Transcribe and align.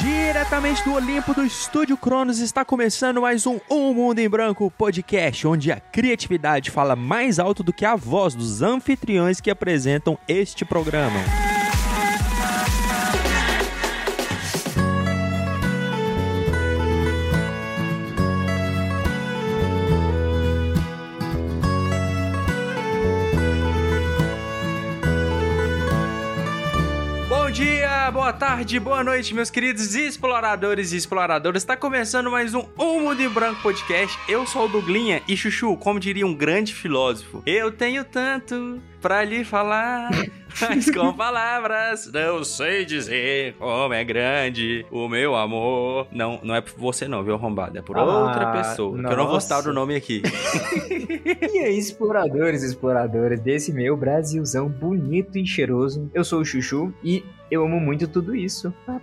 Diretamente 0.00 0.82
do 0.82 0.94
Olimpo 0.94 1.34
do 1.34 1.44
Estúdio 1.44 1.96
Cronos 1.96 2.40
está 2.40 2.64
começando 2.64 3.20
mais 3.20 3.46
um 3.46 3.60
Um 3.70 3.94
Mundo 3.94 4.18
em 4.18 4.28
Branco 4.28 4.68
podcast, 4.76 5.46
onde 5.46 5.70
a 5.70 5.78
criatividade 5.78 6.72
fala 6.72 6.96
mais 6.96 7.38
alto 7.38 7.62
do 7.62 7.72
que 7.72 7.84
a 7.84 7.94
voz 7.94 8.34
dos 8.34 8.60
anfitriões 8.60 9.40
que 9.40 9.50
apresentam 9.50 10.18
este 10.26 10.64
programa. 10.64 11.47
Boa 28.18 28.32
tarde, 28.32 28.80
boa 28.80 29.04
noite, 29.04 29.32
meus 29.32 29.48
queridos 29.48 29.94
exploradores 29.94 30.90
e 30.90 30.96
exploradoras. 30.96 31.62
Está 31.62 31.76
começando 31.76 32.28
mais 32.28 32.52
um 32.52 32.64
Um 32.76 33.02
Mundo 33.02 33.22
em 33.22 33.28
Branco 33.28 33.62
podcast. 33.62 34.18
Eu 34.28 34.44
sou 34.44 34.64
o 34.64 34.68
Duglinha 34.68 35.22
e 35.28 35.36
Chuchu, 35.36 35.76
como 35.76 36.00
diria 36.00 36.26
um 36.26 36.34
grande 36.34 36.74
filósofo, 36.74 37.44
eu 37.46 37.70
tenho 37.70 38.04
tanto 38.04 38.82
pra 39.00 39.22
lhe 39.22 39.44
falar, 39.44 40.10
mas 40.60 40.90
com 40.90 41.12
palavras 41.12 42.10
não 42.12 42.42
sei 42.42 42.84
dizer 42.84 43.54
como 43.54 43.94
é 43.94 44.02
grande 44.02 44.84
o 44.90 45.08
meu 45.08 45.36
amor. 45.36 46.08
Não, 46.10 46.40
não 46.42 46.56
é 46.56 46.60
por 46.60 46.72
você 46.76 47.06
não, 47.06 47.22
viu, 47.22 47.34
arrombado? 47.34 47.78
É 47.78 47.82
por 47.82 47.96
Ah, 47.96 48.02
outra 48.02 48.50
pessoa, 48.50 48.98
que 48.98 49.06
eu 49.06 49.16
não 49.16 49.28
vou 49.28 49.40
citar 49.40 49.64
o 49.64 49.72
nome 49.72 49.94
aqui. 49.94 50.22
E 51.28 51.58
aí, 51.58 51.78
exploradores 51.78 52.62
e 52.62 52.66
exploradoras 52.66 53.40
desse 53.40 53.72
meu 53.72 53.96
Brasilzão 53.96 54.68
bonito 54.68 55.36
e 55.36 55.46
cheiroso. 55.46 56.10
Eu 56.14 56.24
sou 56.24 56.40
o 56.40 56.44
Chuchu 56.44 56.92
e 57.02 57.24
eu 57.50 57.64
amo 57.64 57.80
muito 57.80 58.06
tudo 58.08 58.34
isso. 58.34 58.72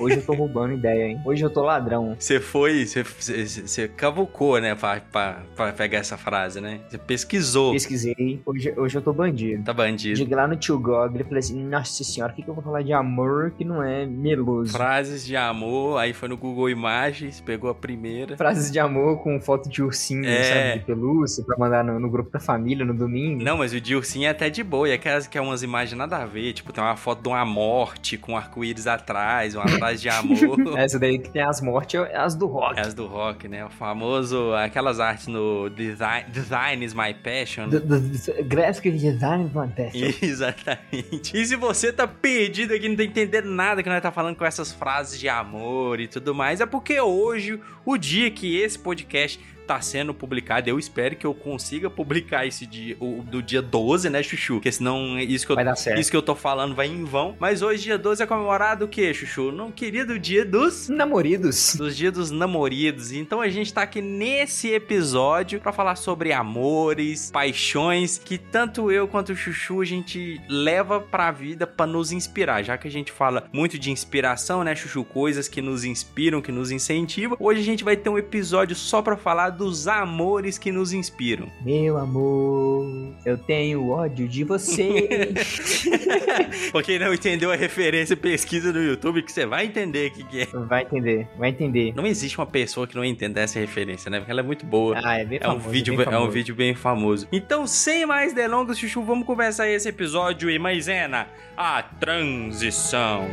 Hoje 0.00 0.16
eu 0.16 0.26
tô 0.26 0.34
roubando 0.34 0.74
ideia, 0.74 1.08
hein? 1.08 1.20
Hoje 1.24 1.42
eu 1.44 1.50
tô 1.50 1.62
ladrão. 1.62 2.16
Você 2.18 2.40
foi, 2.40 2.86
você, 2.86 3.02
você, 3.02 3.88
cavucou, 3.88 4.60
né, 4.60 4.74
pra, 4.74 5.00
pra, 5.00 5.42
pra 5.54 5.72
pegar 5.72 5.98
essa 5.98 6.16
frase, 6.16 6.60
né? 6.60 6.80
Você 6.88 6.98
pesquisou. 6.98 7.72
Pesquisei, 7.72 8.40
hoje, 8.44 8.74
hoje 8.76 8.98
eu 8.98 9.02
tô 9.02 9.12
bandido. 9.12 9.62
Tá 9.64 9.72
bandido. 9.72 10.16
Cheguei 10.18 10.36
lá 10.36 10.46
no 10.46 10.56
tio 10.56 10.78
Google 10.78 11.10
e 11.14 11.24
falei 11.24 11.38
assim, 11.38 11.62
nossa 11.64 12.04
senhora, 12.04 12.32
o 12.32 12.36
que, 12.36 12.42
que 12.42 12.48
eu 12.48 12.54
vou 12.54 12.62
falar 12.62 12.82
de 12.82 12.92
amor 12.92 13.52
que 13.52 13.64
não 13.64 13.82
é 13.82 14.06
meloso? 14.06 14.72
Frases 14.72 15.24
de 15.24 15.36
amor, 15.36 15.98
aí 15.98 16.12
foi 16.12 16.28
no 16.28 16.36
Google 16.36 16.68
Imagens, 16.70 17.40
pegou 17.40 17.70
a 17.70 17.74
primeira. 17.74 18.36
Frases 18.36 18.70
de 18.70 18.78
amor 18.78 19.22
com 19.22 19.40
foto 19.40 19.68
de 19.68 19.82
ursinho, 19.82 20.26
É. 20.26 20.42
sabe, 20.42 20.78
de 20.80 20.84
pelúcia, 20.86 21.44
pra 21.44 21.56
mandar 21.58 21.84
no, 21.84 21.98
no 21.98 22.10
grupo 22.10 22.30
da 22.30 22.40
família 22.40 22.84
no 22.84 22.94
domingo. 22.94 23.42
Não, 23.42 23.58
mas 23.58 23.72
o 23.72 23.80
de 23.80 23.94
ursinho 23.94 24.26
é 24.26 24.30
até 24.30 24.50
de 24.50 24.62
boa, 24.62 24.88
e 24.88 24.92
aquelas 24.92 25.26
que 25.26 25.36
é 25.38 25.40
umas 25.40 25.62
imagens 25.62 25.96
nada 25.96 26.16
a 26.18 26.26
ver, 26.26 26.41
tipo, 26.50 26.72
tem 26.72 26.82
uma 26.82 26.96
foto 26.96 27.22
de 27.22 27.28
uma 27.28 27.44
morte 27.44 28.16
com 28.16 28.34
arco-íris 28.34 28.86
atrás, 28.86 29.54
uma 29.54 29.68
frase 29.68 30.00
de 30.00 30.08
amor. 30.08 30.56
Essa 30.78 30.98
daí 30.98 31.18
que 31.18 31.28
tem 31.28 31.42
as 31.42 31.60
mortes 31.60 32.00
é 32.00 32.16
as 32.16 32.34
do 32.34 32.46
rock. 32.46 32.80
As 32.80 32.94
do 32.94 33.06
rock, 33.06 33.48
né? 33.48 33.66
O 33.66 33.68
famoso, 33.68 34.54
aquelas 34.54 34.98
artes 34.98 35.26
no 35.26 35.68
Design, 35.68 36.30
design 36.30 36.82
is 36.82 36.94
My 36.94 37.12
Passion. 37.12 37.68
Do, 37.68 37.80
do, 37.80 38.00
graphic 38.44 38.90
design 38.90 39.50
fantástico. 39.50 40.24
Exatamente. 40.24 41.36
E 41.36 41.44
se 41.44 41.54
você 41.56 41.92
tá 41.92 42.08
perdido 42.08 42.72
aqui, 42.72 42.88
não 42.88 42.96
tá 42.96 43.04
entendendo 43.04 43.48
nada 43.48 43.82
que 43.82 43.88
nós 43.90 44.00
tá 44.00 44.10
falando 44.10 44.36
com 44.36 44.44
essas 44.44 44.72
frases 44.72 45.20
de 45.20 45.28
amor 45.28 46.00
e 46.00 46.08
tudo 46.08 46.34
mais, 46.34 46.60
é 46.62 46.66
porque 46.66 46.98
hoje, 46.98 47.60
o 47.84 47.98
dia 47.98 48.30
que 48.30 48.56
esse 48.56 48.78
podcast 48.78 49.38
tá 49.66 49.80
sendo 49.80 50.12
publicado, 50.12 50.68
eu 50.68 50.78
espero 50.78 51.16
que 51.16 51.26
eu 51.26 51.34
consiga 51.34 51.88
publicar 51.88 52.46
esse 52.46 52.66
dia, 52.66 52.96
o, 53.00 53.22
do 53.22 53.42
dia 53.42 53.62
12, 53.62 54.10
né, 54.10 54.22
Chuchu? 54.22 54.54
Porque 54.54 54.72
senão 54.72 55.18
isso 55.18 55.46
que 55.46 55.52
eu 55.52 55.56
Vai 55.56 55.64
dar 55.64 55.76
certo. 55.76 56.00
isso 56.00 56.10
que 56.10 56.16
eu 56.16 56.22
tô 56.22 56.34
falando 56.34 56.74
vai 56.74 56.86
em 56.86 57.04
vão. 57.04 57.36
Mas 57.38 57.62
hoje, 57.62 57.82
dia 57.84 57.98
12, 57.98 58.22
é 58.22 58.26
comemorado 58.26 58.84
o 58.84 58.88
quê, 58.88 59.12
Chuchu? 59.14 59.52
Não 59.52 59.70
querido 59.70 60.18
dia 60.18 60.44
dos 60.44 60.88
Namoridos. 60.88 61.74
dos 61.76 61.96
dias 61.96 62.12
dos 62.12 62.30
namoridos. 62.30 63.12
Então 63.12 63.40
a 63.40 63.48
gente 63.48 63.72
tá 63.72 63.82
aqui 63.82 64.00
nesse 64.00 64.68
episódio 64.70 65.60
pra 65.60 65.72
falar 65.72 65.96
sobre 65.96 66.32
amores, 66.32 67.30
paixões 67.30 68.18
que 68.18 68.38
tanto 68.38 68.90
eu 68.90 69.06
quanto 69.08 69.32
o 69.32 69.36
Chuchu 69.36 69.80
a 69.80 69.84
gente 69.84 70.40
leva 70.48 71.00
pra 71.00 71.30
vida 71.30 71.66
pra 71.66 71.86
nos 71.86 72.12
inspirar. 72.12 72.62
Já 72.62 72.76
que 72.76 72.88
a 72.88 72.90
gente 72.90 73.12
fala 73.12 73.44
muito 73.52 73.78
de 73.78 73.90
inspiração, 73.90 74.62
né, 74.64 74.74
Chuchu, 74.74 75.04
coisas 75.04 75.48
que 75.48 75.60
nos 75.62 75.84
inspiram, 75.84 76.40
que 76.40 76.52
nos 76.52 76.70
incentivam. 76.70 77.36
Hoje 77.40 77.60
a 77.60 77.64
gente 77.64 77.84
vai 77.84 77.96
ter 77.96 78.08
um 78.10 78.18
episódio 78.18 78.74
só 78.76 79.02
pra 79.02 79.16
falar 79.16 79.50
dos 79.52 79.86
amores 79.86 80.58
que 80.58 80.72
nos 80.72 80.92
inspiram. 80.92 81.48
Meu 81.64 81.96
amor, 81.98 82.84
eu 83.24 83.38
tenho 83.38 83.90
ódio 83.90 84.26
de 84.26 84.42
você. 84.44 85.32
Pra 86.72 86.82
quem 86.82 86.98
não 86.98 87.12
entendeu 87.12 87.52
a 87.52 87.56
referência, 87.56 88.16
pesquisa 88.16 88.72
no 88.72 88.82
YouTube 88.82 89.22
que 89.22 89.30
você 89.30 89.46
vai 89.46 89.66
entender 89.66 90.10
o 90.10 90.14
que, 90.14 90.24
que 90.24 90.40
é. 90.42 90.46
vai 90.46 90.82
entender, 90.82 91.28
vai 91.38 91.50
entender. 91.50 91.92
Não 91.94 92.06
existe 92.06 92.38
uma 92.38 92.46
pessoa 92.46 92.86
que 92.86 92.96
não 92.96 93.04
entenda 93.04 93.40
essa 93.40 93.58
referência, 93.58 94.10
né? 94.10 94.18
Porque 94.18 94.30
ela 94.30 94.40
é 94.40 94.44
muito 94.44 94.64
boa. 94.66 94.98
Ah, 95.02 95.18
é 95.18 95.24
bem 95.24 95.38
É 95.40 95.48
um, 95.48 95.58
vídeo, 95.58 95.96
bem 95.96 96.04
é 96.06 96.08
um 96.08 96.12
famoso. 96.12 96.30
vídeo 96.30 96.54
bem 96.54 96.74
famoso. 96.74 97.28
Então, 97.30 97.66
sem 97.66 98.06
mais 98.06 98.32
delongas, 98.32 98.78
Chuchu, 98.78 99.02
vamos 99.02 99.26
começar 99.26 99.68
esse 99.68 99.88
episódio 99.88 100.50
e 100.50 100.58
maisena, 100.58 101.28
a 101.56 101.82
transição. 101.82 103.28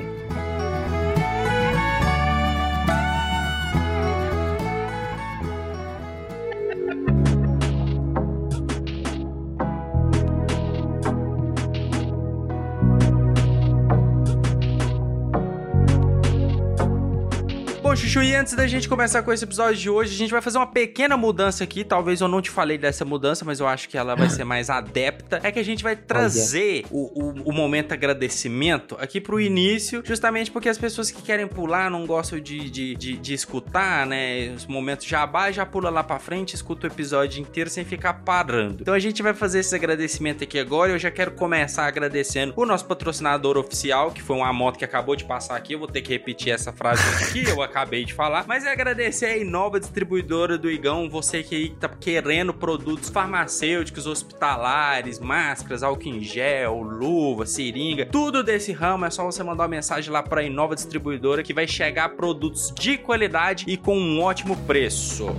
Chuchu, 18.09 18.23
e 18.23 18.35
antes 18.35 18.55
da 18.55 18.65
gente 18.65 18.89
começar 18.89 19.21
com 19.21 19.31
esse 19.31 19.43
episódio 19.43 19.79
de 19.79 19.87
hoje, 19.87 20.15
a 20.15 20.17
gente 20.17 20.31
vai 20.31 20.41
fazer 20.41 20.57
uma 20.57 20.65
pequena 20.65 21.15
mudança 21.15 21.63
aqui. 21.63 21.83
Talvez 21.83 22.21
eu 22.21 22.27
não 22.27 22.41
te 22.41 22.49
falei 22.49 22.75
dessa 22.75 23.05
mudança, 23.05 23.45
mas 23.45 23.59
eu 23.59 23.67
acho 23.67 23.87
que 23.87 23.95
ela 23.95 24.15
vai 24.15 24.27
ser 24.31 24.43
mais 24.45 24.67
adepta. 24.67 25.39
É 25.43 25.51
que 25.51 25.59
a 25.59 25.63
gente 25.63 25.83
vai 25.83 25.95
trazer 25.95 26.87
o, 26.89 27.23
o, 27.23 27.49
o 27.49 27.53
momento 27.53 27.91
agradecimento 27.91 28.97
aqui 28.99 29.21
pro 29.21 29.39
início, 29.39 30.01
justamente 30.03 30.49
porque 30.49 30.67
as 30.67 30.77
pessoas 30.77 31.11
que 31.11 31.21
querem 31.21 31.47
pular 31.47 31.91
não 31.91 32.07
gostam 32.07 32.39
de, 32.39 32.67
de, 32.71 32.95
de, 32.95 33.15
de 33.15 33.33
escutar, 33.35 34.07
né? 34.07 34.53
Os 34.55 34.65
momentos 34.65 35.05
jabá, 35.05 35.51
já 35.51 35.63
pula 35.63 35.91
lá 35.91 36.03
pra 36.03 36.17
frente, 36.17 36.55
escuta 36.55 36.87
o 36.87 36.89
episódio 36.89 37.39
inteiro 37.39 37.69
sem 37.69 37.85
ficar 37.85 38.13
parando. 38.25 38.77
Então 38.81 38.95
a 38.95 38.99
gente 38.99 39.21
vai 39.21 39.35
fazer 39.35 39.59
esse 39.59 39.75
agradecimento 39.75 40.43
aqui 40.43 40.57
agora. 40.57 40.91
Eu 40.93 40.99
já 40.99 41.11
quero 41.11 41.29
começar 41.33 41.85
agradecendo 41.85 42.55
o 42.55 42.65
nosso 42.65 42.85
patrocinador 42.85 43.55
oficial, 43.55 44.09
que 44.09 44.23
foi 44.23 44.37
uma 44.37 44.51
moto 44.51 44.79
que 44.79 44.85
acabou 44.85 45.15
de 45.15 45.25
passar 45.25 45.55
aqui. 45.55 45.73
Eu 45.73 45.79
vou 45.79 45.87
ter 45.87 46.01
que 46.01 46.09
repetir 46.09 46.51
essa 46.51 46.73
frase 46.73 47.03
aqui, 47.23 47.47
eu 47.47 47.61
acabei 47.61 47.98
de 48.05 48.13
falar. 48.13 48.45
Mas 48.47 48.65
é 48.65 48.71
agradecer 48.71 49.25
a 49.25 49.37
Inova 49.37 49.79
Distribuidora 49.79 50.57
do 50.57 50.69
Igão, 50.69 51.09
você 51.09 51.43
que 51.43 51.55
aí 51.55 51.69
tá 51.69 51.89
querendo 51.89 52.53
produtos 52.53 53.09
farmacêuticos, 53.09 54.05
hospitalares, 54.05 55.19
máscaras, 55.19 55.83
álcool 55.83 56.09
em 56.09 56.21
gel, 56.21 56.81
luva, 56.81 57.45
seringa, 57.45 58.05
tudo 58.05 58.43
desse 58.43 58.71
ramo. 58.71 59.05
É 59.05 59.09
só 59.09 59.23
você 59.23 59.43
mandar 59.43 59.63
uma 59.63 59.69
mensagem 59.69 60.11
lá 60.11 60.23
pra 60.23 60.43
Inova 60.43 60.75
Distribuidora 60.75 61.43
que 61.43 61.53
vai 61.53 61.67
chegar 61.67 62.09
produtos 62.09 62.73
de 62.77 62.97
qualidade 62.97 63.65
e 63.67 63.77
com 63.77 63.97
um 63.97 64.21
ótimo 64.21 64.55
preço. 64.65 65.35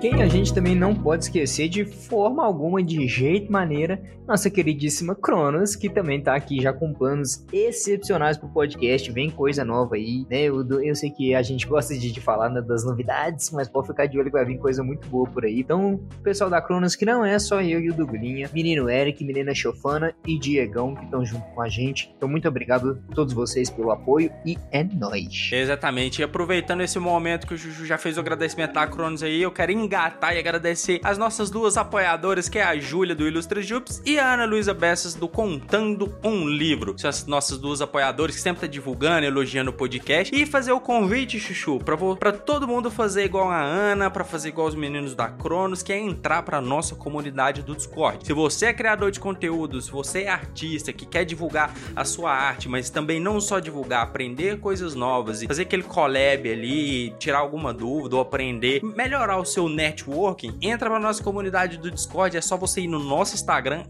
Quem 0.00 0.22
a 0.22 0.28
gente 0.28 0.54
também 0.54 0.74
não 0.74 0.94
pode 0.94 1.24
esquecer 1.24 1.68
de 1.68 1.84
forma 1.84 2.42
alguma, 2.42 2.82
de 2.82 3.06
jeito 3.06 3.52
maneira, 3.52 4.02
nossa 4.26 4.48
queridíssima 4.48 5.14
Cronos, 5.14 5.76
que 5.76 5.90
também 5.90 6.22
tá 6.22 6.34
aqui 6.34 6.62
já 6.62 6.72
com 6.72 6.94
planos 6.94 7.44
excepcionais 7.52 8.38
pro 8.38 8.48
podcast. 8.48 9.10
Vem 9.12 9.28
coisa 9.28 9.62
nova 9.62 9.96
aí, 9.96 10.24
né? 10.30 10.42
Eu, 10.44 10.66
eu 10.82 10.94
sei 10.94 11.10
que 11.10 11.34
a 11.34 11.42
gente 11.42 11.66
gosta 11.66 11.98
de, 11.98 12.10
de 12.12 12.20
falar 12.20 12.48
né, 12.48 12.62
das 12.62 12.82
novidades, 12.82 13.50
mas 13.50 13.68
pode 13.68 13.88
ficar 13.88 14.06
de 14.06 14.16
olho 14.18 14.26
que 14.26 14.38
vai 14.38 14.44
vir 14.46 14.56
coisa 14.56 14.82
muito 14.82 15.06
boa 15.08 15.28
por 15.28 15.44
aí. 15.44 15.60
Então, 15.60 16.00
pessoal 16.22 16.48
da 16.48 16.62
Cronos, 16.62 16.96
que 16.96 17.04
não 17.04 17.22
é 17.22 17.38
só 17.38 17.60
eu 17.60 17.80
e 17.80 17.90
o 17.90 17.94
Duglinha, 17.94 18.48
menino 18.54 18.88
Eric, 18.88 19.22
menina 19.22 19.54
Chofana 19.54 20.14
e 20.26 20.38
Diegão, 20.38 20.94
que 20.94 21.04
estão 21.04 21.26
junto 21.26 21.44
com 21.50 21.60
a 21.60 21.68
gente. 21.68 22.10
Então, 22.16 22.28
muito 22.28 22.48
obrigado 22.48 23.02
a 23.10 23.14
todos 23.14 23.34
vocês 23.34 23.68
pelo 23.68 23.90
apoio 23.90 24.32
e 24.46 24.56
é 24.70 24.82
nóis. 24.82 25.50
Exatamente. 25.52 26.20
E 26.20 26.24
aproveitando 26.24 26.82
esse 26.82 26.98
momento 26.98 27.46
que 27.46 27.54
o 27.54 27.58
Juju 27.58 27.84
já 27.84 27.98
fez 27.98 28.16
o 28.16 28.20
agradecimento 28.20 28.72
da 28.72 28.86
Cronos 28.86 29.22
aí, 29.22 29.42
eu 29.42 29.50
quero 29.50 29.72
engatar 29.90 30.36
e 30.36 30.38
agradecer 30.38 31.00
as 31.02 31.18
nossas 31.18 31.50
duas 31.50 31.76
apoiadoras, 31.76 32.48
que 32.48 32.60
é 32.60 32.62
a 32.62 32.78
Júlia 32.78 33.12
do 33.12 33.26
Ilustra 33.26 33.60
Jups 33.60 34.00
e 34.06 34.20
a 34.20 34.34
Ana 34.34 34.44
Luísa 34.44 34.72
Bessas 34.72 35.16
do 35.16 35.26
Contando 35.26 36.14
um 36.22 36.48
Livro. 36.48 36.94
São 36.96 37.10
as 37.10 37.26
nossas 37.26 37.58
duas 37.58 37.82
apoiadoras 37.82 38.36
que 38.36 38.40
sempre 38.40 38.60
tá 38.60 38.66
divulgando, 38.68 39.26
elogiando 39.26 39.70
o 39.70 39.72
podcast. 39.72 40.32
E 40.32 40.46
fazer 40.46 40.70
o 40.70 40.80
convite, 40.80 41.40
Chuchu, 41.40 41.80
pra 41.80 42.30
todo 42.30 42.68
mundo 42.68 42.88
fazer 42.88 43.24
igual 43.24 43.50
a 43.50 43.60
Ana, 43.60 44.08
pra 44.08 44.22
fazer 44.22 44.50
igual 44.50 44.68
os 44.68 44.76
meninos 44.76 45.16
da 45.16 45.26
Cronos, 45.26 45.82
que 45.82 45.92
é 45.92 45.98
entrar 45.98 46.44
pra 46.44 46.60
nossa 46.60 46.94
comunidade 46.94 47.62
do 47.62 47.74
Discord. 47.74 48.24
Se 48.24 48.32
você 48.32 48.66
é 48.66 48.72
criador 48.72 49.10
de 49.10 49.18
conteúdo, 49.18 49.80
se 49.80 49.90
você 49.90 50.22
é 50.22 50.28
artista 50.28 50.92
que 50.92 51.04
quer 51.04 51.24
divulgar 51.24 51.74
a 51.96 52.04
sua 52.04 52.32
arte, 52.32 52.68
mas 52.68 52.90
também 52.90 53.18
não 53.18 53.40
só 53.40 53.58
divulgar, 53.58 54.04
aprender 54.04 54.60
coisas 54.60 54.94
novas 54.94 55.42
e 55.42 55.48
fazer 55.48 55.62
aquele 55.62 55.82
collab 55.82 56.48
ali, 56.48 57.10
tirar 57.18 57.38
alguma 57.38 57.74
dúvida 57.74 58.14
ou 58.14 58.22
aprender, 58.22 58.80
melhorar 58.84 59.38
o 59.38 59.44
seu 59.44 59.68
networking, 59.80 60.58
entra 60.60 60.90
pra 60.90 61.00
nossa 61.00 61.22
comunidade 61.22 61.78
do 61.78 61.90
Discord. 61.90 62.36
É 62.36 62.40
só 62.40 62.56
você 62.56 62.82
ir 62.82 62.88
no 62.88 62.98
nosso 62.98 63.34
Instagram, 63.34 63.84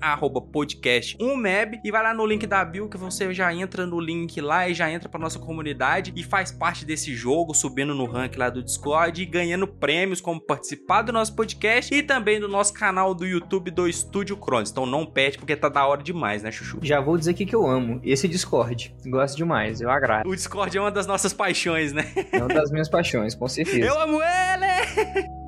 podcast1meb, 0.53 1.81
e 1.85 1.91
vai 1.91 2.03
lá 2.03 2.15
no 2.15 2.25
link 2.25 2.47
da 2.47 2.65
bio 2.65 2.89
que 2.89 2.97
você 2.97 3.33
já 3.35 3.53
entra 3.53 3.87
no 3.87 4.01
link 4.01 4.41
lá 4.41 4.69
e 4.69 4.75
já 4.75 4.91
entra 4.91 5.09
pra 5.09 5.19
nossa 5.19 5.39
comunidade 5.39 6.13
e 6.15 6.23
faz 6.23 6.53
parte 6.53 6.85
desse 6.85 7.15
jogo, 7.15 7.55
subindo 7.55 7.95
no 7.95 8.05
rank 8.05 8.37
lá 8.37 8.49
do 8.49 8.63
Discord 8.63 9.21
e 9.21 9.27
ganhando 9.27 9.67
prêmios 9.67 10.21
como 10.21 10.41
participar 10.41 11.03
do 11.03 11.13
nosso 11.13 11.35
podcast 11.35 11.93
e 11.93 12.03
também 12.03 12.41
do 12.41 12.49
nosso 12.49 12.73
canal 12.73 13.15
do 13.15 13.27
YouTube 13.27 13.71
do 13.71 13.89
Estúdio 13.89 14.37
Cronos. 14.37 14.71
Então 14.71 14.87
não 14.87 15.05
perde 15.05 15.39
porque 15.39 15.57
tá 15.57 15.69
da 15.69 15.87
hora 15.87 16.03
demais, 16.03 16.43
né, 16.43 16.53
Chuchu? 16.53 16.79
Já 16.83 17.01
vou 17.01 17.19
dizer 17.19 17.33
aqui 17.33 17.45
que 17.45 17.55
eu 17.55 17.67
amo 17.67 18.01
esse 18.05 18.29
Discord. 18.29 18.95
Gosto 19.07 19.37
demais, 19.37 19.81
eu 19.81 19.91
agrado. 19.91 20.29
O 20.29 20.35
Discord 20.35 20.77
é 20.77 20.81
uma 20.81 20.91
das 20.91 21.07
nossas 21.07 21.33
paixões, 21.33 21.93
né? 21.93 22.05
É 22.33 22.39
uma 22.39 22.49
das 22.49 22.71
minhas 22.71 22.89
paixões, 22.89 23.35
com 23.35 23.49
certeza. 23.49 23.87
Eu 23.87 23.99
amo 24.01 24.21
ele! 24.23 25.40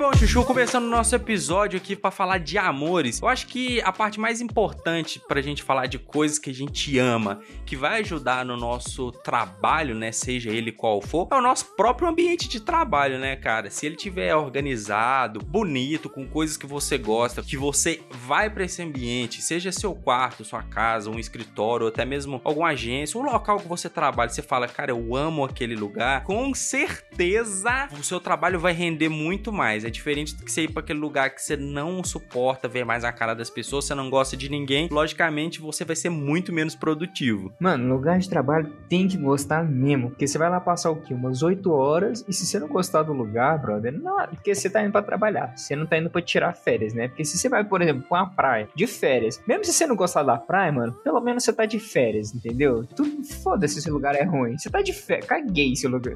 Bom, 0.00 0.14
Chuchu, 0.14 0.42
começando 0.46 0.84
o 0.84 0.88
nosso 0.88 1.14
episódio 1.14 1.76
aqui 1.76 1.94
para 1.94 2.10
falar 2.10 2.38
de 2.38 2.56
amores. 2.56 3.20
Eu 3.20 3.28
acho 3.28 3.46
que 3.46 3.82
a 3.82 3.92
parte 3.92 4.18
mais 4.18 4.40
importante 4.40 5.20
pra 5.28 5.42
gente 5.42 5.62
falar 5.62 5.84
de 5.88 5.98
coisas 5.98 6.38
que 6.38 6.48
a 6.48 6.54
gente 6.54 6.98
ama, 6.98 7.42
que 7.66 7.76
vai 7.76 8.00
ajudar 8.00 8.42
no 8.46 8.56
nosso 8.56 9.12
trabalho, 9.12 9.94
né, 9.94 10.10
seja 10.10 10.48
ele 10.48 10.72
qual 10.72 11.02
for, 11.02 11.28
é 11.30 11.34
o 11.34 11.42
nosso 11.42 11.76
próprio 11.76 12.08
ambiente 12.08 12.48
de 12.48 12.60
trabalho, 12.60 13.18
né, 13.18 13.36
cara? 13.36 13.68
Se 13.68 13.84
ele 13.84 13.94
tiver 13.94 14.34
organizado, 14.34 15.38
bonito, 15.38 16.08
com 16.08 16.26
coisas 16.26 16.56
que 16.56 16.66
você 16.66 16.96
gosta, 16.96 17.42
que 17.42 17.58
você 17.58 18.00
vai 18.10 18.48
para 18.48 18.64
esse 18.64 18.80
ambiente, 18.80 19.42
seja 19.42 19.70
seu 19.70 19.94
quarto, 19.94 20.46
sua 20.46 20.62
casa, 20.62 21.10
um 21.10 21.18
escritório, 21.18 21.84
ou 21.84 21.92
até 21.92 22.06
mesmo 22.06 22.40
alguma 22.42 22.68
agência, 22.68 23.20
um 23.20 23.22
local 23.22 23.58
que 23.58 23.68
você 23.68 23.90
trabalha, 23.90 24.30
você 24.30 24.40
fala, 24.40 24.66
cara, 24.66 24.92
eu 24.92 25.14
amo 25.14 25.44
aquele 25.44 25.76
lugar, 25.76 26.24
com 26.24 26.54
certeza 26.54 27.86
o 27.92 28.02
seu 28.02 28.18
trabalho 28.18 28.58
vai 28.58 28.72
render 28.72 29.10
muito 29.10 29.52
mais. 29.52 29.89
É 29.90 29.92
diferente 29.92 30.36
do 30.36 30.44
que 30.44 30.52
você 30.52 30.62
ir 30.62 30.68
para 30.68 30.82
aquele 30.82 31.00
lugar 31.00 31.30
que 31.30 31.42
você 31.42 31.56
não 31.56 32.04
suporta 32.04 32.68
ver 32.68 32.84
mais 32.84 33.02
a 33.02 33.10
cara 33.10 33.34
das 33.34 33.50
pessoas, 33.50 33.86
você 33.86 33.92
não 33.92 34.08
gosta 34.08 34.36
de 34.36 34.48
ninguém. 34.48 34.88
Logicamente, 34.88 35.60
você 35.60 35.84
vai 35.84 35.96
ser 35.96 36.10
muito 36.10 36.52
menos 36.52 36.76
produtivo. 36.76 37.52
Mano, 37.58 37.92
lugar 37.92 38.20
de 38.20 38.30
trabalho 38.30 38.72
tem 38.88 39.08
que 39.08 39.16
gostar 39.16 39.64
mesmo. 39.64 40.10
Porque 40.10 40.28
você 40.28 40.38
vai 40.38 40.48
lá 40.48 40.60
passar 40.60 40.92
o 40.92 40.96
quê? 41.02 41.12
Umas 41.12 41.42
8 41.42 41.72
horas. 41.72 42.24
E 42.28 42.32
se 42.32 42.46
você 42.46 42.60
não 42.60 42.68
gostar 42.68 43.02
do 43.02 43.12
lugar, 43.12 43.58
brother, 43.58 43.92
não. 43.92 44.24
Porque 44.28 44.54
você 44.54 44.70
tá 44.70 44.80
indo 44.80 44.92
pra 44.92 45.02
trabalhar. 45.02 45.56
Você 45.56 45.74
não 45.74 45.86
tá 45.86 45.98
indo 45.98 46.08
pra 46.08 46.22
tirar 46.22 46.54
férias, 46.54 46.94
né? 46.94 47.08
Porque 47.08 47.24
se 47.24 47.36
você 47.36 47.48
vai, 47.48 47.64
por 47.64 47.82
exemplo, 47.82 48.04
pra 48.08 48.18
uma 48.18 48.30
praia 48.30 48.68
de 48.72 48.86
férias, 48.86 49.42
mesmo 49.44 49.64
se 49.64 49.72
você 49.72 49.88
não 49.88 49.96
gostar 49.96 50.22
da 50.22 50.36
praia, 50.36 50.70
mano, 50.70 50.92
pelo 51.02 51.20
menos 51.20 51.42
você 51.42 51.52
tá 51.52 51.66
de 51.66 51.80
férias, 51.80 52.32
entendeu? 52.32 52.84
Tudo 52.94 53.24
foda-se 53.42 53.80
esse 53.80 53.90
lugar 53.90 54.14
é 54.14 54.22
ruim. 54.22 54.56
Você 54.56 54.70
tá 54.70 54.82
de 54.82 54.92
férias. 54.92 55.26
Caguei 55.26 55.72
esse 55.72 55.88
lugar. 55.88 56.14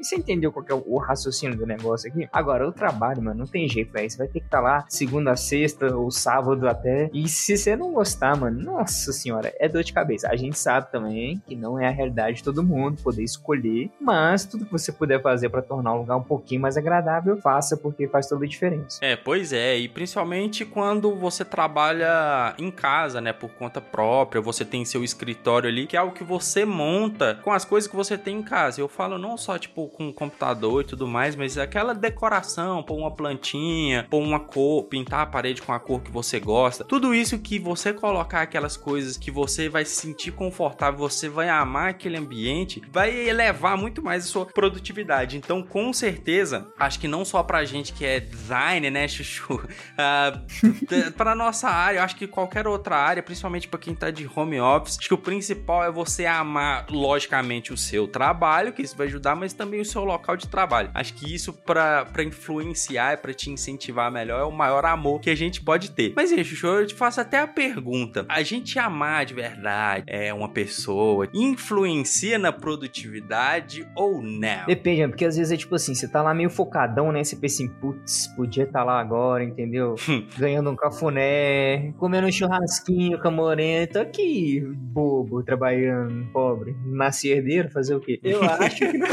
Você 0.00 0.16
entendeu 0.16 0.50
qual 0.50 0.64
é 0.66 0.72
o 0.72 0.96
raciocínio 0.96 1.54
do 1.54 1.66
negócio 1.66 2.10
aqui? 2.10 2.26
Agora, 2.32 2.66
o 2.66 2.72
trabalho 2.72 3.09
trabalho, 3.10 3.22
mano. 3.22 3.40
Não 3.40 3.46
tem 3.46 3.68
jeito, 3.68 3.92
velho. 3.92 4.08
Você 4.08 4.16
vai 4.16 4.26
ter 4.28 4.40
que 4.40 4.46
estar 4.46 4.58
tá 4.58 4.62
lá 4.62 4.84
segunda 4.88 5.36
sexta 5.36 5.94
ou 5.94 6.10
sábado 6.10 6.68
até. 6.68 7.10
E 7.12 7.28
se 7.28 7.56
você 7.56 7.76
não 7.76 7.92
gostar, 7.92 8.36
mano, 8.36 8.60
nossa 8.60 9.12
senhora, 9.12 9.52
é 9.58 9.68
dor 9.68 9.82
de 9.82 9.92
cabeça. 9.92 10.28
A 10.28 10.36
gente 10.36 10.58
sabe 10.58 10.90
também 10.90 11.42
que 11.46 11.56
não 11.56 11.78
é 11.78 11.88
a 11.88 11.90
realidade 11.90 12.38
de 12.38 12.44
todo 12.44 12.62
mundo 12.62 13.02
poder 13.02 13.22
escolher, 13.22 13.90
mas 14.00 14.44
tudo 14.44 14.64
que 14.64 14.72
você 14.72 14.92
puder 14.92 15.20
fazer 15.22 15.48
para 15.48 15.62
tornar 15.62 15.94
o 15.94 15.98
lugar 15.98 16.16
um 16.16 16.22
pouquinho 16.22 16.60
mais 16.60 16.76
agradável, 16.76 17.36
faça 17.38 17.76
porque 17.76 18.06
faz 18.08 18.26
toda 18.28 18.44
a 18.44 18.48
diferença. 18.48 18.98
É, 19.02 19.16
pois 19.16 19.52
é, 19.52 19.76
e 19.76 19.88
principalmente 19.88 20.64
quando 20.64 21.14
você 21.14 21.44
trabalha 21.44 22.54
em 22.58 22.70
casa, 22.70 23.20
né, 23.20 23.32
por 23.32 23.50
conta 23.50 23.80
própria, 23.80 24.40
você 24.40 24.64
tem 24.64 24.84
seu 24.84 25.02
escritório 25.02 25.68
ali, 25.68 25.86
que 25.86 25.96
é 25.96 26.00
algo 26.00 26.14
que 26.14 26.24
você 26.24 26.64
monta 26.64 27.38
com 27.42 27.52
as 27.52 27.64
coisas 27.64 27.88
que 27.88 27.96
você 27.96 28.16
tem 28.16 28.38
em 28.38 28.42
casa. 28.42 28.80
Eu 28.80 28.88
falo 28.88 29.18
não 29.18 29.36
só 29.36 29.58
tipo 29.58 29.88
com 29.88 30.12
computador 30.12 30.82
e 30.82 30.86
tudo 30.86 31.06
mais, 31.06 31.34
mas 31.34 31.58
aquela 31.58 31.94
decoração, 31.94 32.82
pô, 32.82 32.99
uma 33.00 33.10
plantinha, 33.10 34.06
pôr 34.10 34.22
uma 34.22 34.40
cor, 34.40 34.84
pintar 34.84 35.20
a 35.20 35.26
parede 35.26 35.62
com 35.62 35.72
a 35.72 35.80
cor 35.80 36.00
que 36.00 36.10
você 36.10 36.38
gosta. 36.38 36.84
Tudo 36.84 37.14
isso 37.14 37.38
que 37.38 37.58
você 37.58 37.92
colocar 37.92 38.42
aquelas 38.42 38.76
coisas 38.76 39.16
que 39.16 39.30
você 39.30 39.68
vai 39.68 39.84
se 39.84 39.96
sentir 39.96 40.32
confortável, 40.32 40.98
você 40.98 41.28
vai 41.28 41.48
amar 41.48 41.90
aquele 41.90 42.16
ambiente, 42.16 42.82
vai 42.90 43.28
elevar 43.28 43.76
muito 43.76 44.02
mais 44.02 44.24
a 44.24 44.26
sua 44.26 44.46
produtividade. 44.46 45.36
Então, 45.36 45.62
com 45.62 45.92
certeza, 45.92 46.66
acho 46.78 46.98
que 46.98 47.08
não 47.08 47.24
só 47.24 47.42
pra 47.42 47.64
gente 47.64 47.92
que 47.92 48.04
é 48.04 48.20
designer, 48.20 48.90
né, 48.90 49.08
Chuchu? 49.08 49.60
Uh, 50.00 51.12
pra 51.12 51.34
nossa 51.34 51.68
área, 51.68 52.02
acho 52.02 52.16
que 52.16 52.26
qualquer 52.26 52.66
outra 52.66 52.96
área, 52.96 53.22
principalmente 53.22 53.68
para 53.68 53.78
quem 53.78 53.94
tá 53.94 54.10
de 54.10 54.28
home 54.34 54.58
office, 54.60 54.98
acho 54.98 55.08
que 55.08 55.14
o 55.14 55.18
principal 55.18 55.84
é 55.84 55.90
você 55.90 56.26
amar, 56.26 56.86
logicamente, 56.90 57.72
o 57.72 57.76
seu 57.76 58.08
trabalho, 58.08 58.72
que 58.72 58.82
isso 58.82 58.96
vai 58.96 59.06
ajudar, 59.06 59.36
mas 59.36 59.52
também 59.52 59.80
o 59.80 59.84
seu 59.84 60.04
local 60.04 60.36
de 60.36 60.48
trabalho. 60.48 60.90
Acho 60.94 61.14
que 61.14 61.32
isso 61.32 61.52
para 61.52 62.06
influenciar 62.24 62.89
influenciar, 62.90 63.12
é 63.12 63.16
para 63.16 63.32
te 63.32 63.50
incentivar 63.50 64.10
melhor, 64.10 64.40
é 64.40 64.44
o 64.44 64.50
maior 64.50 64.84
amor 64.84 65.20
que 65.20 65.30
a 65.30 65.34
gente 65.34 65.62
pode 65.62 65.92
ter. 65.92 66.12
Mas, 66.16 66.30
Chuchu, 66.30 66.66
eu 66.66 66.86
te 66.86 66.94
faço 66.94 67.20
até 67.20 67.38
a 67.38 67.46
pergunta: 67.46 68.26
a 68.28 68.42
gente 68.42 68.78
amar 68.78 69.24
de 69.24 69.34
verdade 69.34 70.04
é 70.06 70.32
uma 70.34 70.48
pessoa 70.48 71.28
influencia 71.32 72.38
na 72.38 72.52
produtividade 72.52 73.86
ou 73.94 74.20
não? 74.20 74.66
Depende, 74.66 75.08
porque 75.08 75.24
às 75.24 75.36
vezes 75.36 75.52
é 75.52 75.56
tipo 75.56 75.74
assim, 75.74 75.94
você 75.94 76.08
tá 76.08 76.22
lá 76.22 76.34
meio 76.34 76.50
focadão, 76.50 77.12
né? 77.12 77.22
Você 77.22 77.36
pensa 77.36 77.62
assim, 77.62 77.68
putz, 77.68 78.26
podia 78.28 78.64
estar 78.64 78.80
tá 78.80 78.84
lá 78.84 79.00
agora, 79.00 79.44
entendeu? 79.44 79.94
Ganhando 80.38 80.70
um 80.70 80.76
cafuné, 80.76 81.92
comendo 81.98 82.26
um 82.26 82.32
churrasquinho 82.32 83.20
com 83.20 83.28
a 83.28 83.30
morena, 83.30 83.86
tô 83.86 84.00
aqui, 84.00 84.60
bobo, 84.60 85.42
trabalhando, 85.42 86.26
pobre, 86.32 86.74
nasci 86.86 87.28
herdeiro, 87.28 87.70
fazer 87.70 87.94
o 87.94 88.00
quê? 88.00 88.18
Eu 88.22 88.42
acho 88.50 88.78
que 88.78 88.98
no... 88.98 89.06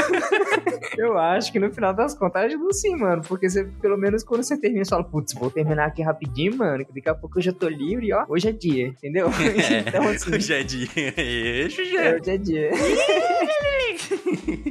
eu 0.96 1.18
acho 1.18 1.52
que 1.52 1.58
no 1.58 1.72
final 1.72 1.94
das 1.94 2.14
contas 2.14 2.44
ajuda 2.44 2.72
sim, 2.72 2.96
mano, 2.96 3.22
porque 3.26 3.48
você 3.48 3.67
pelo 3.80 3.96
menos 3.96 4.24
quando 4.24 4.42
você 4.42 4.56
termina, 4.58 4.84
você 4.84 4.90
fala, 4.90 5.04
putz, 5.04 5.34
vou 5.34 5.50
terminar 5.50 5.86
aqui 5.86 6.02
rapidinho, 6.02 6.56
mano, 6.56 6.84
que 6.84 6.92
daqui 6.92 7.08
a 7.08 7.14
pouco 7.14 7.38
eu 7.38 7.42
já 7.42 7.52
tô 7.52 7.68
livre, 7.68 8.12
ó, 8.12 8.24
hoje 8.28 8.48
é 8.48 8.52
dia, 8.52 8.88
entendeu? 8.88 9.28
É, 9.68 9.80
então, 9.80 10.08
assim, 10.08 10.34
hoje 10.34 10.54
é 10.54 10.62
dia. 10.62 10.88
Hoje 11.66 11.96
é, 11.96 12.14
hoje 12.14 12.30
é 12.30 12.38
dia. 12.38 12.70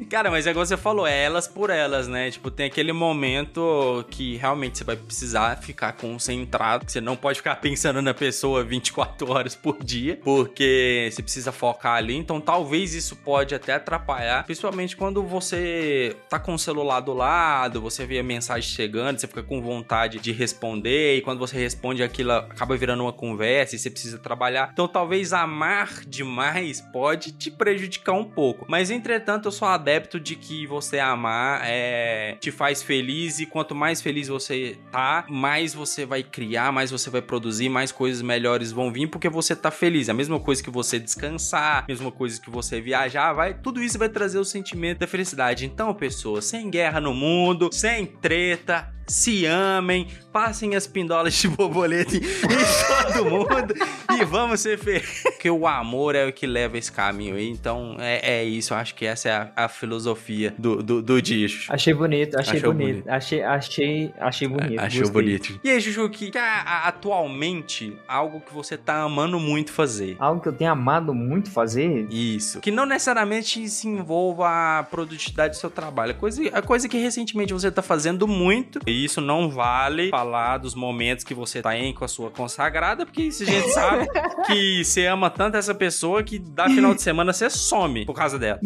Cara, 0.10 0.32
mas 0.32 0.48
é 0.48 0.52
igual 0.52 0.66
você 0.66 0.78
falou, 0.78 1.06
é 1.06 1.24
elas 1.24 1.48
por 1.48 1.70
elas, 1.70 2.08
né? 2.08 2.32
Tipo, 2.32 2.50
tem 2.50 2.68
aquele 2.68 2.94
momento 2.94 4.06
que 4.10 4.38
realmente 4.38 4.78
você 4.78 4.84
vai 4.86 4.96
precisar 4.96 5.58
ficar 5.58 5.92
concentrado. 5.94 6.90
Você 6.90 7.02
não 7.02 7.16
pode 7.16 7.40
ficar 7.40 7.58
pensando 7.62 8.02
na 8.02 8.14
pessoa 8.14 8.64
24 8.64 9.30
horas 9.30 9.54
por 9.54 9.84
dia, 9.84 10.18
porque 10.24 11.10
você 11.12 11.22
precisa 11.22 11.52
focar 11.52 11.96
ali. 11.96 12.16
Então, 12.16 12.40
talvez 12.40 12.94
isso 12.94 13.18
pode 13.18 13.54
até 13.54 13.74
atrapalhar, 13.74 14.46
principalmente 14.46 14.96
quando 14.96 15.22
você 15.24 16.16
tá 16.30 16.40
com 16.40 16.54
o 16.54 16.60
celular 16.60 17.02
do 17.02 17.14
lado, 17.14 17.82
você 17.82 18.06
vê 18.06 18.20
a 18.20 18.24
mensagem 18.24 18.70
chegando, 18.70 19.20
você 19.20 19.28
fica 19.28 19.44
com 19.44 19.62
vontade 19.62 20.20
de 20.20 20.32
responder, 20.32 21.18
e 21.18 21.22
quando 21.22 21.40
você 21.40 21.58
responde 21.58 22.02
aquilo 22.02 22.32
acaba 22.32 22.78
virando 22.78 23.04
uma 23.04 23.14
conversa 23.14 23.76
e 23.76 23.80
você 23.80 23.90
precisa 23.90 24.18
trabalhar. 24.18 24.70
Então, 24.72 24.88
talvez 24.88 25.34
amar 25.34 26.02
demais 26.08 26.80
pode 26.80 27.34
te 27.34 27.52
prejudicar 27.52 28.14
um 28.14 28.24
pouco. 28.24 28.66
Mas, 28.70 28.90
entretanto, 28.90 29.48
eu 29.48 29.52
sou 29.52 29.68
adepto 29.98 30.20
de 30.20 30.36
que 30.36 30.66
você 30.68 31.00
amar 31.00 31.62
é, 31.64 32.38
te 32.40 32.52
faz 32.52 32.84
feliz 32.84 33.40
e 33.40 33.46
quanto 33.46 33.74
mais 33.74 34.02
feliz 34.02 34.28
você 34.28 34.78
tá, 34.92 35.26
mais 35.28 35.74
você 35.74 36.06
vai 36.06 36.22
criar, 36.24 36.72
mais 36.72 36.92
você 36.92 37.10
vai 37.10 37.22
produzir, 37.22 37.68
mais 37.68 37.92
coisas 37.92 38.22
melhores 38.22 38.72
vão 38.72 38.92
vir 38.92 39.08
porque 39.08 39.28
você 39.28 39.56
tá 39.56 39.72
feliz. 39.72 40.08
A 40.10 40.14
mesma 40.14 40.40
coisa 40.40 40.64
que 40.64 40.70
você 40.70 41.00
descansar, 41.00 41.86
mesma 41.88 42.12
coisa 42.12 42.40
que 42.40 42.50
você 42.50 42.80
viajar, 42.80 43.34
vai, 43.34 43.56
tudo 43.56 43.82
isso 43.82 43.98
vai 43.98 44.10
trazer 44.10 44.38
o 44.38 44.46
sentimento 44.46 45.00
da 45.00 45.08
felicidade. 45.08 45.66
Então, 45.66 45.94
pessoas, 45.94 46.46
sem 46.46 46.70
guerra 46.70 47.02
no 47.02 47.14
mundo, 47.14 47.70
sem 47.72 48.06
treta, 48.06 48.94
se 49.08 49.46
amem, 49.46 50.08
passem 50.32 50.76
as 50.76 50.86
pindolas 50.86 51.34
de 51.34 51.48
borboleta 51.48 52.16
em, 52.16 52.22
todo 52.22 53.26
mundo 53.26 53.74
e 54.20 54.26
vamos 54.26 54.60
ser 54.60 54.78
felizes. 54.78 55.24
Porque 55.24 55.50
o 55.50 55.66
amor 55.66 56.16
é 56.16 56.28
o 56.28 56.34
que 56.34 56.46
leva 56.46 56.78
esse 56.78 56.92
caminho 56.92 57.36
aí. 57.36 57.50
Então 57.50 57.96
é, 58.00 58.40
é 58.40 58.44
isso. 58.44 58.74
Eu 58.74 58.78
acho 58.78 58.94
que 58.96 59.06
essa 59.06 59.30
é 59.30 59.32
a, 59.32 59.52
a 59.56 59.70
filosofia 59.70 60.54
do, 60.58 60.84
do, 60.84 61.02
do 61.02 61.22
disco. 61.22 61.74
Achei 61.74 61.94
bonito, 61.94 62.38
achei 62.38 62.58
Achou 62.58 62.74
bonito. 62.74 62.88
bonito. 62.88 63.10
Achei, 63.10 63.44
achei, 63.44 64.14
achei 64.20 64.48
bonito. 64.48 64.80
Achei 64.80 65.04
bonito. 65.10 65.60
E 65.64 65.70
aí, 65.70 65.80
Juju, 65.80 66.10
que, 66.10 66.32
que 66.32 66.38
atualmente 66.38 67.96
algo 68.08 68.42
que 68.42 68.54
você 68.54 68.78
tá 68.78 69.02
amando 69.02 69.40
muito 69.40 69.72
fazer? 69.72 70.16
Algo 70.20 70.42
que 70.42 70.50
eu 70.50 70.54
tenho 70.54 70.72
amado 70.72 71.14
muito 71.14 71.50
fazer? 71.50 72.08
Isso. 72.12 72.60
Que 72.60 72.72
não 72.72 72.86
necessariamente 72.86 73.68
se 73.70 73.88
envolva 73.88 74.80
a 74.80 74.84
produtividade 74.84 75.56
do 75.56 75.60
seu 75.60 75.70
trabalho. 75.70 76.12
A 76.12 76.16
coisa, 76.16 76.42
a 76.52 76.62
coisa 76.62 76.90
que 76.90 76.98
recentemente 76.98 77.54
você 77.54 77.72
tá 77.72 77.82
fazendo 77.82 78.28
muito. 78.28 78.80
E 78.86 78.97
isso 79.04 79.22
não 79.22 79.50
vale 79.50 80.10
falar 80.10 80.58
dos 80.58 80.76
momentos 80.76 81.24
que 81.24 81.34
você 81.34 81.62
tá 81.62 81.78
em 81.78 81.94
com 81.94 82.06
a 82.06 82.08
sua 82.08 82.30
consagrada, 82.30 83.06
porque 83.06 83.24
a 83.24 83.46
gente 83.46 83.70
sabe 83.70 84.08
que 84.46 84.84
você 84.84 85.06
ama 85.06 85.30
tanto 85.30 85.58
essa 85.58 85.74
pessoa 85.74 86.24
que 86.24 86.40
dá 86.40 86.70
final 86.70 86.94
de 86.94 87.02
semana 87.02 87.34
você 87.34 87.50
some 87.50 88.06
por 88.06 88.16
causa 88.16 88.38
dela. 88.38 88.60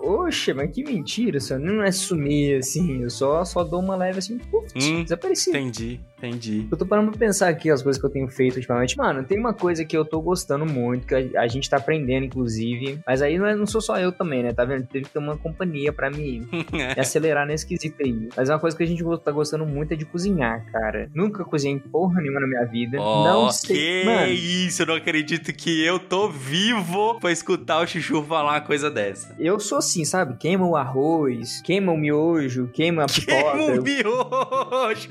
Oxe, 0.00 0.52
mas 0.52 0.70
que 0.70 0.84
mentira, 0.84 1.38
isso 1.38 1.58
não 1.58 1.82
é 1.82 1.90
sumir 1.92 2.58
assim. 2.58 3.02
Eu 3.02 3.10
só, 3.10 3.44
só 3.44 3.64
dou 3.64 3.80
uma 3.80 3.96
leve 3.96 4.18
assim, 4.18 4.38
puf, 4.38 4.66
hum, 4.76 5.02
desapareci. 5.02 5.50
Entendi. 5.50 6.00
Entendi. 6.18 6.66
Eu 6.70 6.76
tô 6.76 6.86
parando 6.86 7.10
pra 7.10 7.18
pensar 7.18 7.48
aqui 7.48 7.70
as 7.70 7.82
coisas 7.82 8.00
que 8.00 8.06
eu 8.06 8.10
tenho 8.10 8.28
feito 8.28 8.56
ultimamente. 8.56 8.96
Mano, 8.96 9.24
tem 9.24 9.38
uma 9.38 9.52
coisa 9.52 9.84
que 9.84 9.96
eu 9.96 10.04
tô 10.04 10.20
gostando 10.20 10.64
muito, 10.64 11.06
que 11.06 11.14
a, 11.14 11.42
a 11.42 11.46
gente 11.46 11.68
tá 11.68 11.76
aprendendo, 11.76 12.24
inclusive. 12.24 12.98
Mas 13.06 13.20
aí 13.20 13.38
não, 13.38 13.46
é, 13.46 13.54
não 13.54 13.66
sou 13.66 13.80
só 13.80 13.98
eu 13.98 14.10
também, 14.10 14.42
né? 14.42 14.52
Tá 14.52 14.64
vendo? 14.64 14.86
Teve 14.86 15.04
que 15.04 15.10
ter 15.10 15.18
uma 15.18 15.36
companhia 15.36 15.92
pra 15.92 16.10
me, 16.10 16.40
me 16.72 16.98
acelerar 16.98 17.46
nesse 17.46 17.66
quesito 17.66 17.96
aí. 18.02 18.28
Mas 18.34 18.48
uma 18.48 18.58
coisa 18.58 18.76
que 18.76 18.82
a 18.82 18.86
gente 18.86 19.04
tá 19.22 19.30
gostando 19.30 19.66
muito 19.66 19.73
é 19.82 19.96
de 19.96 20.04
cozinhar, 20.04 20.64
cara. 20.70 21.10
Nunca 21.14 21.44
cozinhei 21.44 21.78
porra 21.80 22.20
nenhuma 22.20 22.40
na 22.40 22.46
minha 22.46 22.64
vida. 22.64 23.00
Oh, 23.00 23.24
não 23.24 23.50
sei. 23.50 23.76
Que 23.76 24.04
Mano, 24.04 24.32
isso, 24.32 24.82
eu 24.82 24.86
não 24.86 24.94
acredito 24.94 25.52
que 25.52 25.84
eu 25.84 25.98
tô 25.98 26.28
vivo 26.28 27.18
pra 27.20 27.32
escutar 27.32 27.80
o 27.80 27.86
Chuchu 27.86 28.22
falar 28.22 28.52
uma 28.52 28.60
coisa 28.60 28.90
dessa. 28.90 29.34
Eu 29.38 29.58
sou 29.58 29.78
assim, 29.78 30.04
sabe? 30.04 30.36
Queima 30.36 30.66
o 30.66 30.76
arroz, 30.76 31.60
queima 31.62 31.92
o 31.92 31.96
miojo, 31.96 32.68
queima 32.72 33.04
a 33.04 33.06
pipoca. 33.06 33.52
Queima 33.52 33.80
o 33.80 33.82
miojo! 33.82 35.08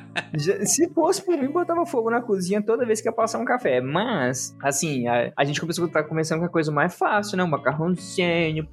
Se 0.38 0.88
fosse 0.90 1.22
por 1.22 1.36
mim, 1.36 1.48
botava 1.48 1.84
fogo 1.86 2.10
na 2.10 2.20
cozinha 2.20 2.62
toda 2.62 2.86
vez 2.86 3.00
que 3.00 3.08
ia 3.08 3.12
passar 3.12 3.38
um 3.38 3.44
café. 3.44 3.80
Mas, 3.80 4.56
assim, 4.62 5.06
a, 5.06 5.32
a 5.36 5.44
gente 5.44 5.60
começou 5.60 5.84
a 5.84 5.86
estar 5.86 6.02
começando 6.04 6.40
com 6.40 6.46
a 6.46 6.50
coisa 6.50 6.70
mais 6.72 6.94
fácil, 6.94 7.36
né? 7.36 7.44
Um 7.44 7.48
macarrãozinho, 7.48 8.66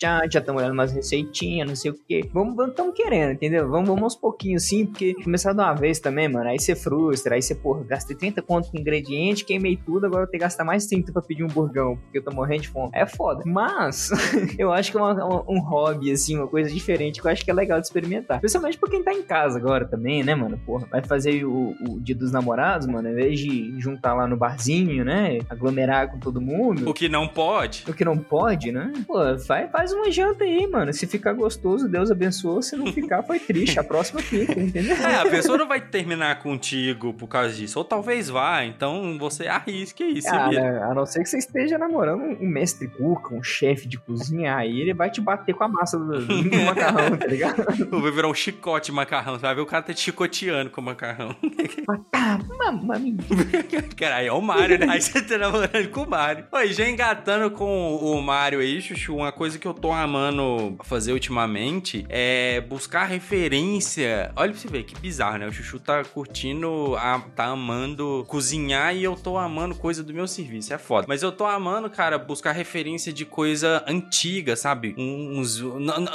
já 0.00 0.20
estamos 0.24 0.62
olhando 0.62 0.74
umas 0.74 0.92
receitinhas, 0.92 1.68
não 1.68 1.76
sei 1.76 1.90
o 1.90 1.94
quê. 1.94 2.28
Vamos, 2.32 2.68
estamos 2.68 2.94
querendo, 2.94 3.32
entendeu? 3.32 3.68
Vamos, 3.68 3.88
vamos 3.88 4.02
aos 4.02 4.16
pouquinhos, 4.16 4.66
sim, 4.68 4.86
porque 4.86 5.14
começar 5.22 5.52
de 5.52 5.60
uma 5.60 5.74
vez 5.74 6.00
também, 6.00 6.28
mano, 6.28 6.48
aí 6.48 6.58
você 6.58 6.74
frustra, 6.74 7.34
aí 7.34 7.42
você, 7.42 7.54
porra, 7.54 7.84
gastei 7.84 8.16
30 8.16 8.42
conto 8.42 8.70
com 8.70 8.78
ingrediente, 8.78 9.44
queimei 9.44 9.76
tudo, 9.76 10.06
agora 10.06 10.24
eu 10.24 10.26
tenho 10.26 10.40
que 10.40 10.44
gastar 10.44 10.64
mais 10.64 10.86
30 10.86 11.12
pra 11.12 11.22
pedir 11.22 11.44
um 11.44 11.48
burgão, 11.48 11.96
porque 11.96 12.18
eu 12.18 12.24
tô 12.24 12.30
morrendo 12.32 12.62
de 12.62 12.68
fome. 12.68 12.90
É 12.94 13.06
foda. 13.06 13.42
Mas, 13.46 14.10
eu 14.58 14.72
acho 14.72 14.90
que 14.90 14.98
é 14.98 15.00
uma, 15.00 15.12
uma, 15.24 15.44
um 15.48 15.60
hobby, 15.60 16.12
assim, 16.12 16.36
uma 16.36 16.48
coisa 16.48 16.70
diferente 16.70 17.20
que 17.20 17.26
eu 17.26 17.30
acho 17.30 17.44
que 17.44 17.50
é 17.50 17.54
legal 17.54 17.80
de 17.80 17.86
experimentar. 17.86 18.40
Principalmente 18.40 18.78
pra 18.78 18.90
quem 18.90 19.02
tá 19.02 19.12
em 19.12 19.22
casa 19.22 19.58
agora 19.58 19.86
também, 19.86 20.22
né, 20.22 20.34
mano? 20.34 20.58
Porra, 20.64 20.86
vai 20.96 21.02
fazer 21.02 21.44
o, 21.44 21.76
o 21.80 22.00
dia 22.00 22.14
dos 22.14 22.32
namorados, 22.32 22.86
mano, 22.86 23.08
em 23.08 23.14
vez 23.14 23.38
de 23.38 23.78
juntar 23.78 24.14
lá 24.14 24.26
no 24.26 24.36
barzinho, 24.36 25.04
né? 25.04 25.38
Aglomerar 25.48 26.10
com 26.10 26.18
todo 26.18 26.40
mundo. 26.40 26.88
O 26.88 26.94
que 26.94 27.08
não 27.08 27.28
pode. 27.28 27.84
O 27.86 27.92
que 27.92 28.04
não 28.04 28.16
pode, 28.16 28.72
né? 28.72 28.92
Pô, 29.06 29.18
faz, 29.38 29.70
faz 29.70 29.92
uma 29.92 30.10
janta 30.10 30.44
aí, 30.44 30.66
mano. 30.66 30.92
Se 30.92 31.06
ficar 31.06 31.34
gostoso, 31.34 31.88
Deus 31.88 32.10
abençoou. 32.10 32.62
Se 32.62 32.76
não 32.76 32.86
ficar, 32.86 33.22
foi 33.22 33.38
triste. 33.38 33.78
A 33.78 33.84
próxima 33.84 34.20
fica, 34.20 34.58
entendeu? 34.58 34.96
É, 34.96 35.16
a 35.16 35.26
pessoa 35.26 35.58
não 35.58 35.68
vai 35.68 35.80
terminar 35.80 36.38
contigo 36.38 37.12
por 37.12 37.28
causa 37.28 37.54
disso. 37.54 37.78
Ou 37.78 37.84
talvez 37.84 38.28
vá, 38.28 38.64
então 38.64 39.18
você 39.18 39.46
arrisque 39.46 40.02
isso. 40.04 40.28
Ah, 40.30 40.48
né? 40.48 40.82
a 40.82 40.94
não 40.94 41.04
ser 41.04 41.22
que 41.22 41.28
você 41.28 41.38
esteja 41.38 41.76
namorando 41.76 42.22
um 42.40 42.48
mestre 42.48 42.88
cuca, 42.88 43.34
um 43.34 43.42
chefe 43.42 43.86
de 43.86 43.98
cozinha, 43.98 44.56
aí 44.56 44.80
ele 44.80 44.94
vai 44.94 45.10
te 45.10 45.20
bater 45.20 45.54
com 45.54 45.64
a 45.64 45.68
massa 45.68 45.98
do, 45.98 46.24
do 46.24 46.56
macarrão, 46.64 47.16
tá 47.16 47.26
ligado? 47.26 47.64
Vai 47.90 48.10
virar 48.10 48.28
um 48.28 48.34
chicote 48.34 48.90
macarrão. 48.90 49.34
Você 49.34 49.42
vai 49.42 49.54
ver 49.54 49.60
o 49.60 49.66
cara 49.66 49.82
tá 49.82 49.92
te 49.92 50.00
chicoteando 50.00 50.70
com 50.70 50.80
macarrão. 50.86 51.34
Caralho, 53.96 54.28
é 54.28 54.32
o 54.32 54.40
Mario, 54.40 54.78
né? 54.78 54.86
Aí 54.88 55.00
você 55.00 55.20
tá 55.20 55.36
namorando 55.36 55.88
com 55.90 56.02
o 56.02 56.08
Mario. 56.08 56.44
Oi, 56.52 56.72
já 56.72 56.88
engatando 56.88 57.50
com 57.50 57.96
o 57.96 58.22
Mario 58.22 58.60
aí, 58.60 58.80
Chuchu, 58.80 59.16
uma 59.16 59.32
coisa 59.32 59.58
que 59.58 59.66
eu 59.66 59.74
tô 59.74 59.92
amando 59.92 60.76
fazer 60.84 61.12
ultimamente 61.12 62.06
é 62.08 62.60
buscar 62.60 63.04
referência. 63.04 64.30
Olha 64.36 64.52
pra 64.52 64.60
você 64.60 64.68
ver, 64.68 64.84
que 64.84 64.98
bizarro, 65.00 65.38
né? 65.38 65.46
O 65.46 65.52
Chuchu 65.52 65.80
tá 65.80 66.04
curtindo, 66.04 66.94
tá 67.34 67.46
amando 67.46 68.24
cozinhar 68.28 68.94
e 68.94 69.02
eu 69.02 69.16
tô 69.16 69.36
amando 69.36 69.74
coisa 69.74 70.02
do 70.02 70.14
meu 70.14 70.26
serviço. 70.26 70.72
É 70.72 70.78
foda. 70.78 71.06
Mas 71.08 71.22
eu 71.22 71.32
tô 71.32 71.44
amando, 71.44 71.90
cara, 71.90 72.18
buscar 72.18 72.52
referência 72.52 73.12
de 73.12 73.24
coisa 73.24 73.84
antiga, 73.86 74.56
sabe? 74.56 74.94
Uns. 74.96 75.60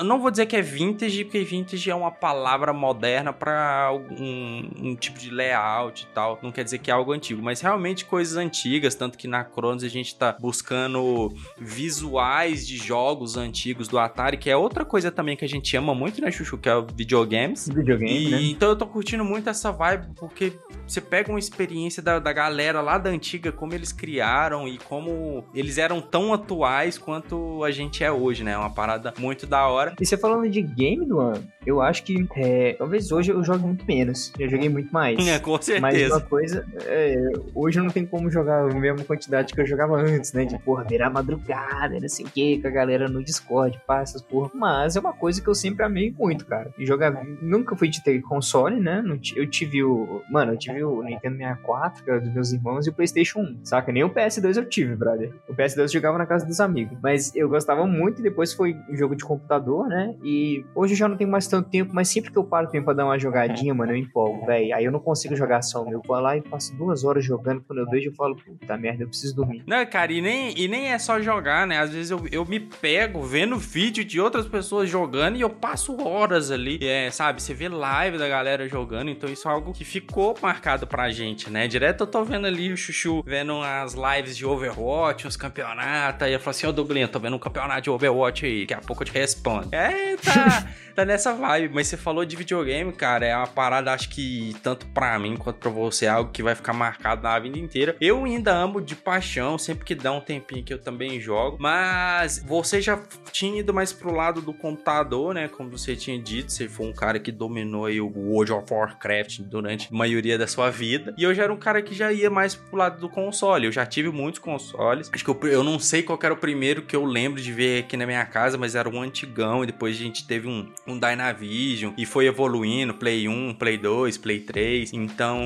Não 0.04 0.20
vou 0.20 0.32
dizer 0.32 0.46
que 0.46 0.56
é 0.56 0.62
vintage, 0.62 1.26
porque 1.26 1.44
vintage 1.44 1.90
é 1.90 1.96
uma 1.96 2.12
palavra 2.12 2.74
moderna 2.74 3.34
pra 3.34 3.92
um, 3.94 4.51
um 4.80 4.96
tipo 4.96 5.20
de 5.20 5.30
layout 5.30 6.04
e 6.04 6.14
tal. 6.14 6.40
Não 6.42 6.52
quer 6.52 6.64
dizer 6.64 6.80
que 6.80 6.92
é 6.92 6.94
algo 6.94 7.12
antigo, 7.12 7.42
mas 7.42 7.62
realmente 7.62 8.06
coisas 8.06 8.38
antigas. 8.38 8.96
Tanto 8.96 9.18
que 9.18 9.28
na 9.28 9.44
Cronos 9.44 9.84
a 9.84 9.88
gente 9.88 10.16
tá 10.16 10.36
buscando 10.40 11.34
visuais 11.58 12.68
de 12.68 12.78
jogos 12.78 13.38
antigos 13.38 13.88
do 13.88 13.98
Atari, 13.98 14.38
que 14.38 14.50
é 14.50 14.58
outra 14.58 14.84
coisa 14.84 15.12
também 15.12 15.36
que 15.38 15.46
a 15.46 15.50
gente 15.50 15.76
ama 15.76 15.94
muito, 15.94 16.22
né, 16.22 16.32
Chuchu? 16.32 16.58
Que 16.58 16.70
é 16.70 16.76
o 16.76 16.86
videogames. 16.86 17.68
Videogame, 17.68 18.28
e, 18.28 18.32
né? 18.32 18.42
Então 18.42 18.70
eu 18.70 18.76
tô 18.76 18.86
curtindo 18.86 19.24
muito 19.24 19.50
essa 19.50 19.72
vibe, 19.72 20.08
porque 20.16 20.54
você 20.88 21.00
pega 21.00 21.30
uma 21.30 21.40
experiência 21.40 22.02
da, 22.02 22.20
da 22.20 22.34
galera 22.34 22.82
lá 22.82 22.98
da 22.98 23.10
antiga, 23.10 23.52
como 23.52 23.74
eles 23.74 23.92
criaram 23.92 24.68
e 24.68 24.78
como 24.78 25.44
eles 25.54 25.78
eram 25.78 26.02
tão 26.02 26.34
atuais 26.34 26.98
quanto 26.98 27.64
a 27.64 27.72
gente 27.72 28.04
é 28.04 28.12
hoje, 28.12 28.44
né? 28.44 28.52
É 28.52 28.58
uma 28.58 28.70
parada 28.70 29.14
muito 29.18 29.46
da 29.46 29.68
hora. 29.68 29.94
E 30.00 30.06
você 30.06 30.18
falando 30.18 30.50
de 30.50 30.62
game 30.62 31.06
do 31.06 31.20
ano, 31.20 31.44
eu 31.66 31.82
acho 31.82 32.04
que 32.04 32.28
é, 32.36 32.74
talvez 32.74 33.12
hoje 33.12 33.32
eu 33.32 33.44
jogue 33.44 33.64
muito 33.64 33.86
menos. 33.86 34.32
Eu 34.42 34.50
joguei 34.50 34.70
muito 34.70 34.92
mais. 34.92 35.28
É, 35.28 35.38
com 35.40 35.62
certeza. 35.62 35.82
Mas 35.82 36.12
uma 36.12 36.22
coisa, 36.22 36.66
é, 36.86 37.16
hoje 37.54 37.80
eu 37.80 37.84
não 37.84 37.92
tenho 37.92 38.08
como 38.08 38.30
jogar 38.30 38.64
a 38.64 38.74
mesma 38.74 39.04
quantidade 39.04 39.54
que 39.54 39.62
eu 39.62 39.66
jogava 39.66 39.98
antes, 39.98 40.34
né? 40.34 40.46
De 40.46 40.58
porra, 40.60 40.84
virar 40.84 41.12
madrugada, 41.12 42.00
não 42.00 42.10
sei 42.10 42.26
o 42.26 42.30
que, 42.30 42.60
com 42.60 42.68
a 42.68 42.72
galera 42.72 43.08
no 43.08 43.24
Discord, 43.24 43.80
passa 43.86 44.18
essas 44.18 44.22
porra. 44.22 44.50
Mas 44.54 44.96
é 44.96 45.00
uma 45.00 45.14
coisa 45.14 45.42
que 45.42 45.48
eu 45.48 45.54
sempre 45.54 45.86
amei 45.86 46.14
muito, 46.18 46.46
cara. 46.46 46.74
E 46.78 46.86
jogar. 46.86 47.12
Nunca 47.42 47.76
fui 47.76 47.88
de 47.88 48.04
ter 48.04 48.20
console, 48.22 48.80
né? 48.80 49.04
Eu 49.36 49.48
tive 49.48 49.84
o. 49.84 50.24
Mano, 50.30 50.54
eu 50.54 50.58
tive 50.58 50.84
o 50.84 51.04
Nintendo 51.04 51.38
64, 51.38 52.04
que 52.04 52.10
era 52.10 52.20
dos 52.20 52.34
meus 52.34 52.52
irmãos, 52.52 52.88
e 52.88 52.90
o 52.90 52.94
PlayStation 52.94 53.42
1. 53.42 53.60
Saca? 53.66 53.92
Nem 53.92 54.04
o 54.04 54.10
PS2 54.10 54.58
eu 54.58 54.66
tive, 54.66 54.96
brother. 54.96 55.32
O 55.48 55.54
PS2 55.54 55.78
eu 55.82 55.88
jogava 55.88 56.18
na 56.18 56.26
casa 56.26 56.46
dos 56.46 56.60
amigos. 56.60 56.98
Mas 57.02 57.36
eu 57.36 57.48
gostava 57.48 57.86
muito 57.86 58.20
e 58.20 58.24
depois 58.24 58.54
foi 58.54 58.76
jogo 58.94 59.16
de 59.16 59.24
computador, 59.24 59.88
né? 59.88 60.16
E 60.24 60.66
hoje 60.74 60.94
eu 60.94 60.98
já 60.98 61.08
não 61.08 61.16
tenho 61.16 61.30
mais 61.30 61.48
tanto 61.48 61.70
tempo, 61.70 61.92
mas 61.94 62.08
sempre 62.08 62.32
que 62.32 62.38
eu 62.38 62.44
paro 62.44 62.68
tempo 62.68 62.86
pra 62.86 62.94
dar 62.94 63.06
uma 63.06 63.20
jogadinha, 63.20 63.74
mano, 63.74 63.92
eu 63.92 63.98
empolgo, 63.98 64.31
velho. 64.46 64.76
Aí 64.76 64.86
eu 64.86 64.92
não 64.92 65.00
consigo 65.00 65.36
jogar 65.36 65.62
só, 65.62 65.86
eu 65.90 66.02
vou 66.06 66.20
lá 66.20 66.38
e 66.38 66.42
passo 66.42 66.76
duas 66.76 67.04
horas 67.04 67.24
jogando. 67.24 67.62
Quando 67.62 67.80
eu 67.80 67.90
vejo, 67.90 68.10
eu 68.10 68.14
falo, 68.14 68.36
puta 68.36 68.78
merda, 68.78 69.04
eu 69.04 69.08
preciso 69.08 69.36
dormir. 69.36 69.64
Não, 69.66 69.86
cara, 69.86 70.12
e 70.12 70.22
nem, 70.22 70.58
e 70.58 70.68
nem 70.68 70.92
é 70.92 71.00
só 71.00 71.22
jogar, 71.22 71.66
né? 71.68 71.80
Às 71.80 71.92
vezes 71.92 72.12
eu, 72.12 72.26
eu 72.32 72.46
me 72.46 72.60
pego 72.60 73.22
vendo 73.22 73.58
vídeo 73.58 74.04
de 74.04 74.20
outras 74.20 74.48
pessoas 74.48 74.90
jogando 74.90 75.38
e 75.38 75.42
eu 75.42 75.50
passo 75.50 75.96
horas 76.02 76.52
ali. 76.52 76.80
É, 76.82 77.10
sabe? 77.12 77.42
Você 77.42 77.54
vê 77.54 77.68
live 77.70 78.18
da 78.18 78.28
galera 78.28 78.68
jogando, 78.68 79.10
então 79.10 79.30
isso 79.30 79.48
é 79.48 79.52
algo 79.52 79.74
que 79.74 79.84
ficou 79.84 80.36
marcado 80.42 80.86
pra 80.86 81.10
gente, 81.10 81.50
né? 81.50 81.68
Direto 81.68 82.02
eu 82.02 82.08
tô 82.08 82.24
vendo 82.24 82.48
ali 82.48 82.72
o 82.72 82.78
Chuchu 82.78 83.24
vendo 83.26 83.62
as 83.62 83.94
lives 83.94 84.36
de 84.36 84.46
Overwatch, 84.46 85.28
uns 85.28 85.38
campeonatos. 85.38 86.24
Aí 86.24 86.34
eu 86.34 86.40
falo 86.40 86.52
assim: 86.52 86.66
Ô 86.68 86.70
oh, 86.70 86.74
Douglas, 86.74 87.10
tô 87.10 87.20
vendo 87.20 87.36
um 87.36 87.40
campeonato 87.40 87.82
de 87.82 87.90
Overwatch 87.90 88.46
aí, 88.46 88.62
daqui 88.62 88.74
a 88.74 88.82
pouco 88.82 89.04
eu 89.04 89.08
te 89.08 89.14
respondo. 89.14 89.68
É, 89.72 90.16
tá. 90.18 90.68
tá 90.96 91.06
nessa 91.06 91.34
vibe. 91.34 91.74
Mas 91.74 91.88
você 91.88 91.98
falou 91.98 92.26
de 92.26 92.36
videogame, 92.36 92.92
cara, 92.92 93.26
é 93.26 93.36
uma 93.36 93.48
parada, 93.48 93.92
acho 93.94 94.10
que 94.10 94.21
tanto 94.62 94.86
pra 94.88 95.18
mim 95.20 95.36
quanto 95.38 95.58
pra 95.58 95.70
você, 95.70 96.06
é 96.06 96.10
algo 96.10 96.32
que 96.32 96.44
vai 96.44 96.56
ficar 96.56 96.74
marcado 96.74 97.24
na 97.24 97.38
vida 97.40 97.58
inteira. 97.58 97.96
Eu 98.00 98.24
ainda 98.26 98.54
amo 98.54 98.82
de 98.82 98.96
paixão, 98.96 99.58
sempre 99.58 99.86
que 99.86 99.96
dá 99.96 100.12
um 100.12 100.22
tempinho 100.22 100.64
que 100.64 100.74
eu 100.74 100.80
também 100.80 101.20
jogo. 101.20 101.58
Mas 101.60 102.44
você 102.46 102.82
já 102.82 103.00
tinha 103.32 103.60
ido 103.60 103.74
mais 103.74 103.94
pro 103.94 104.14
lado 104.14 104.42
do 104.42 104.54
computador, 104.54 105.34
né? 105.34 105.48
Como 105.48 105.70
você 105.70 105.96
tinha 105.96 106.20
dito, 106.20 106.52
você 106.52 106.68
foi 106.68 106.88
um 106.88 106.94
cara 106.94 107.20
que 107.20 107.32
dominou 107.32 107.86
aí 107.86 108.00
o 108.02 108.08
World 108.08 108.54
of 108.54 108.74
Warcraft 108.74 109.42
durante 109.42 109.88
a 109.92 109.96
maioria 109.96 110.38
da 110.38 110.48
sua 110.48 110.70
vida. 110.70 111.14
E 111.18 111.24
eu 111.24 111.34
já 111.34 111.44
era 111.44 111.54
um 111.54 111.58
cara 111.58 111.82
que 111.82 111.94
já 111.94 112.12
ia 112.12 112.30
mais 112.30 112.56
pro 112.56 112.78
lado 112.78 113.00
do 113.00 113.10
console. 113.10 113.66
Eu 113.66 113.72
já 113.72 113.86
tive 113.86 114.10
muitos 114.10 114.40
consoles. 114.40 115.10
Acho 115.14 115.24
que 115.24 115.30
eu, 115.30 115.50
eu 115.50 115.64
não 115.64 115.80
sei 115.80 116.04
qual 116.04 116.20
era 116.22 116.34
o 116.34 116.38
primeiro 116.38 116.82
que 116.82 116.96
eu 116.96 117.06
lembro 117.06 117.42
de 117.42 117.52
ver 117.52 117.84
aqui 117.84 117.98
na 117.98 118.06
minha 118.06 118.26
casa, 118.26 118.58
mas 118.58 118.76
era 118.76 118.90
um 118.90 119.02
antigão. 119.02 119.64
E 119.64 119.68
depois 119.68 119.96
a 119.96 120.00
gente 120.00 120.26
teve 120.28 120.48
um, 120.48 120.72
um 120.88 121.00
Dynavision 121.00 121.94
e 121.98 122.06
foi 122.06 122.26
evoluindo, 122.26 122.94
Play 122.94 123.28
1, 123.28 123.56
Play 123.56 123.78
2, 123.78 124.11
2, 124.12 124.18
Play 124.18 124.40
3. 124.40 124.94
Então, 124.94 125.42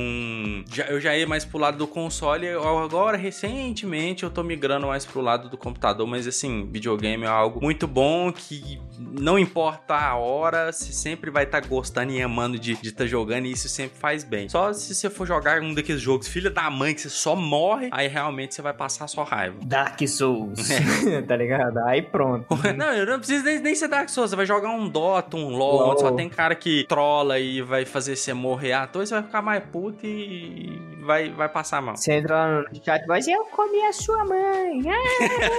já, 0.72 0.86
eu 0.86 1.00
já 1.00 1.16
ia 1.16 1.28
mais 1.28 1.46
pro 1.46 1.60
lado 1.60 1.78
do 1.78 1.88
console. 1.88 2.48
Agora, 2.50 3.18
recentemente, 3.18 4.24
eu 4.24 4.30
tô 4.30 4.44
migrando 4.44 4.88
mais 4.88 5.06
pro 5.06 5.22
lado 5.22 5.50
do 5.50 5.58
computador. 5.58 6.08
Mas 6.08 6.28
assim, 6.28 6.68
videogame 6.72 7.24
é 7.24 7.28
algo 7.28 7.62
muito 7.62 7.88
bom 7.88 8.32
que 8.32 8.80
não 9.00 9.38
importa 9.38 9.96
a 9.96 10.16
hora, 10.16 10.72
você 10.72 10.92
sempre 10.92 11.30
vai 11.30 11.44
estar 11.44 11.62
tá 11.62 11.68
gostando 11.68 12.12
e 12.12 12.22
amando 12.22 12.58
de 12.58 12.74
estar 12.74 13.04
tá 13.04 13.06
jogando. 13.06 13.46
E 13.46 13.52
isso 13.52 13.70
sempre 13.70 13.98
faz 13.98 14.24
bem. 14.24 14.50
Só 14.50 14.74
se 14.74 14.94
você 14.94 15.10
for 15.10 15.28
jogar 15.28 15.62
um 15.62 15.74
daqueles 15.74 16.02
jogos, 16.02 16.28
filha 16.28 16.50
da 16.50 16.70
mãe, 16.70 16.94
que 16.94 17.02
você 17.02 17.10
só 17.10 17.36
morre, 17.36 17.90
aí 17.92 18.08
realmente 18.08 18.56
você 18.56 18.62
vai 18.62 18.74
passar 18.74 19.08
sua 19.08 19.24
raiva. 19.24 19.58
Dark 19.64 20.00
Souls. 20.08 20.70
É. 20.70 21.22
tá 21.24 21.36
ligado? 21.36 21.78
Aí 21.80 22.02
pronto. 22.02 22.48
não, 22.76 22.94
eu 22.94 23.06
não 23.06 23.18
preciso 23.18 23.44
nem, 23.44 23.60
nem 23.60 23.76
ser 23.76 23.88
Dark 23.88 24.10
Souls. 24.10 24.30
Você 24.30 24.36
vai 24.36 24.46
jogar 24.46 24.70
um 24.70 24.88
Dota, 24.88 25.38
um 25.38 25.50
LoL, 25.50 25.78
LOL. 25.78 25.92
onde 25.92 26.02
só 26.02 26.12
tem 26.12 26.30
cara 26.30 26.56
que 26.56 26.86
trola 26.88 27.40
e 27.40 27.62
vai 27.62 27.86
fazer 27.86 28.16
você 28.16 28.34
morrer 28.34 28.55
à 28.56 28.88
toa, 28.88 29.06
você 29.06 29.14
vai 29.14 29.24
ficar 29.24 29.42
mais 29.42 29.64
puto 29.64 30.06
e 30.06 30.96
vai, 31.06 31.30
vai 31.30 31.48
passar 31.48 31.82
mal. 31.82 31.96
Você 31.96 32.14
entra 32.14 32.36
lá 32.36 32.62
no 32.62 32.84
chat, 32.84 33.06
mas 33.08 33.28
eu 33.28 33.46
comi 33.46 33.82
a 33.84 33.94
sua 33.94 34.26
mãe. 34.26 34.82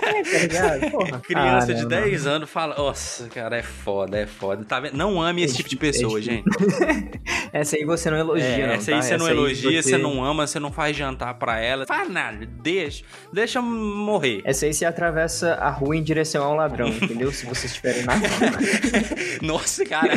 Ah, 0.07 0.23
tá 0.23 0.39
ligado? 0.39 0.91
Porra. 0.93 1.21
Criança 1.21 1.73
ah, 1.73 1.75
de 1.75 1.83
não, 1.83 1.89
10 1.89 2.25
não. 2.25 2.33
anos 2.33 2.51
fala, 2.51 2.75
nossa, 2.77 3.29
cara, 3.29 3.57
é 3.57 3.63
foda, 3.63 4.19
é 4.19 4.27
foda. 4.27 4.65
Tá 4.65 4.81
vendo? 4.81 4.97
Não 4.97 5.21
ame 5.21 5.43
esse 5.43 5.57
tipo 5.57 5.69
de 5.69 5.77
pessoa, 5.77 6.21
gente. 6.21 6.45
essa 7.53 7.77
aí 7.77 7.85
você 7.85 8.11
não 8.11 8.19
elogia, 8.19 8.47
é, 8.47 8.67
não, 8.67 8.75
Essa 8.75 8.91
tá? 8.91 8.97
aí 8.97 9.03
você 9.03 9.15
essa 9.15 9.25
não 9.25 9.31
elogia, 9.31 9.83
você... 9.83 9.91
você 9.91 9.99
não 9.99 10.25
ama, 10.25 10.47
você 10.47 10.59
não 10.59 10.73
faz 10.73 10.97
jantar 10.97 11.35
pra 11.35 11.61
ela. 11.61 11.87
Faz 11.87 12.09
nada, 12.09 12.47
deixa, 12.47 13.05
deixa 13.33 13.61
morrer. 13.61 14.43
Essa 14.45 14.67
aí 14.67 14.75
você 14.75 14.85
atravessa 14.85 15.55
a 15.55 15.71
rua 15.71 15.97
em 15.97 16.03
direção 16.03 16.45
ao 16.45 16.55
ladrão, 16.55 16.89
entendeu? 16.89 17.31
Se 17.31 17.47
vocês 17.47 17.73
estiverem 17.73 18.05
na 18.05 18.15
Nossa, 19.43 19.85
cara. 19.85 20.13